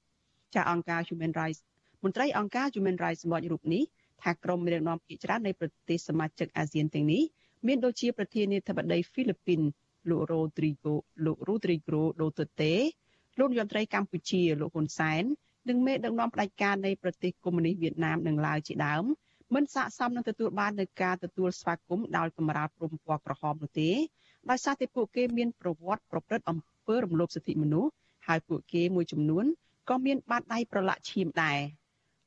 [0.54, 1.60] ចាអង្គការ Human Rights
[2.04, 3.82] មន្ត្រីអង្គការ Human Rights Watch រូបនេះ
[4.22, 7.22] ថាក្រុមមេដឹកនាំភាគច្រើននៃប្រទេសសមាជិកអាស៊ានទាំងនេះ
[7.66, 9.60] មានដូចជាប្រធានាធិបតីហ្វីលីពីន
[10.10, 10.94] លោករ៉ូទ្រីហ្គោ
[11.24, 12.74] លោករ៉ូទ្រីហ្គ្រូដូតូតេ
[13.38, 15.22] លោកនាយរដ្ឋមន្ត្រីកម្ពុជាលោកហ៊ុនសែន
[15.68, 19.04] និងមេដឹកនាំផ្ដាច់ការនៃប្រទេសកុម្មុយនីសវៀតណាមនិងឡាវជាដើម
[19.54, 23.90] មិនស័ក្តិសមនឹងទទួលបាននូវការទទួលស្វាគមន៍ដោយកម្រាលព្រំពណ៌ក្រហមនោះទេ
[24.50, 27.90] ដោយសារតែពួកគេមានប្រវត្តិប្រព្រឹត្តអំពើរំលោភសិទ្ធិមនុស្ស
[28.26, 29.44] ហើយពួកគេមួយចំនួន
[29.88, 31.58] ក៏មានបាតដៃប្រឡាក់ឈាមដែរ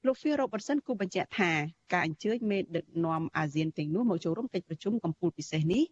[0.06, 1.52] លោក Phil Robertson គូបញ្ជាក់ថា
[1.92, 5.84] ការអញ្ជើញមេដឹកនាំអាស៊ានទាំងនោះមកចូលរួមកិច្ចប្រជុំកម្ពុជាពិសេសនេះ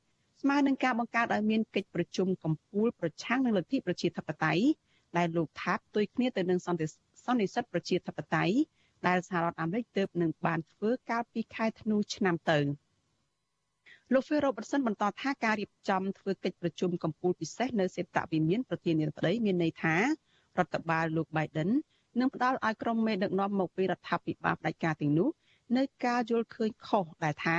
[0.41, 4.63] ស្មើនឹងការបង្កើតឲ្យមានកិច្ចប្រជុំកម្ពុជាប្រឆាំងនឹងលទ្ធិប្រជាធិបតេយ្យ
[5.17, 6.85] ដែលលោកថាបផ្ទុយគ្នាទៅនឹងសន្តិ
[7.25, 8.55] សន្និសិទប្រជាធិបតេយ្យ
[9.07, 12.59] ដែលសហរដ្ឋអាមេរិកទើបនឹងបានធ្វើកាលពីខែធ្នូឆ្នាំទៅ
[14.13, 21.69] លោក Phil Robertson បន្តថាការរៀបចំធ្វើកិច្ចប្រជុំកម្ពុជាពិសេសនៅសេតវិមានប្រធានាធិបតីមានន័យថារដ្ឋបាលលោក Biden
[22.19, 25.29] នឹងផ្ដល់ឲ្យក្រុមមេដឹកនាំមកពីរដ្ឋាភិបាលផ្ដាច់ការទាំងនោះ
[25.77, 27.57] នៅការយល់ឃើញខុសដែលថា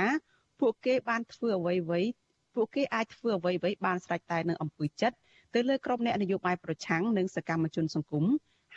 [0.59, 2.09] ពួកគេបានធ្វើអ្វីៗ
[2.55, 5.17] ពួកគេអាចធ្វើអ្វីៗបានស្រេចតែនឹងអំពើចិត្ត
[5.53, 8.25] ទៅលើក្រុមអ្នកនយោបាយប្រឆាំងនិងសកម្មជនសង្គម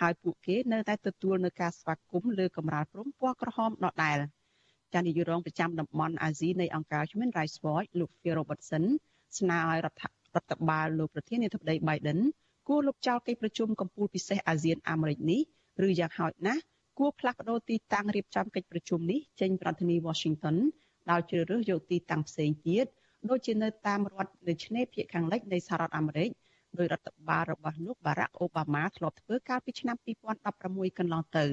[0.01, 4.19] ហើយពួកគេនៅតែទទួលនឹងការស្វាគមន៍លើកម្រាលព្រំពណ៌ក្រហមដដែល
[4.95, 8.85] ចានាយករងប្រចាំតំបន់អាស៊ីនៃអង្គការ Human Rights Watch លោក Phil Robertson
[9.39, 10.03] ស្នើឲ្យរដ្ឋ
[10.35, 12.21] រដ្ឋបាលលោកប្រធានាធិបតី Biden
[12.69, 15.41] គួរលុបចោលកិច្ចប្រជុំកម្ពុជាពិសេសអាស៊ានអាមេរិកនេះ
[15.87, 16.63] ឬយ៉ាងហោចណាស់
[16.99, 20.57] គួរផ្លាស់ប្តូរទីតាំងរៀបចំកិច្ចប្រជុំនេះចេញប្រធានាទី Washington
[21.11, 22.87] ដោយជ្រើសរើសយកទីតាំងផ្សេងទៀត
[23.31, 26.31] ដូចជានៅតាមរដ្ឋនៅឆ្នេរភាគខាងលិចនៃសហរដ្ឋអាមេរិក
[26.79, 29.97] ដោយរដ្ឋបាលរបស់លោកបារ៉ាក់អូបាម៉ាធ្លាប់ធ្វើកាលពីឆ្នាំ
[30.47, 31.47] 2016កន្លងទៅ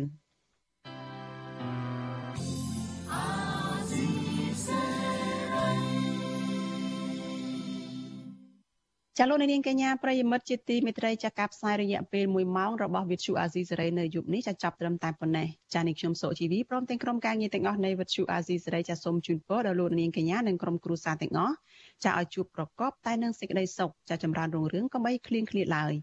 [9.19, 21.55] ចាលោកនាងកញ្ញាប្រិយមិត្តជាទីមេត្រីចាកការផ្សាយរយៈពេល1ម៉ោងរបស់វិទ្យុអាស៊ីសេរីនៅយប់នេះចាចាប់ត្រឹមតែប៉ុណ្ណេះចានេះខ្ញុំសុជីវីព្រមទាំងក្រុមការងារទាំងអស់នៃវិទ្យុអាស៊ីសេរីចាសូមជូនពរដល់លោកនាងកញ្ញានិងក្រុមគ្រួសារទាំងអស់
[22.03, 25.93] ចាឲ្យជួបប្រកបតែនឹងសេចក្តីសុខចាចម្រើនរុងរឿងកុំបីឃ្លៀងឃ្លាតឡើយ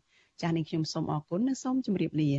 [0.43, 2.33] ចានេះខ្ញុំសូមអរគុណនិងសូមជម្រាបលា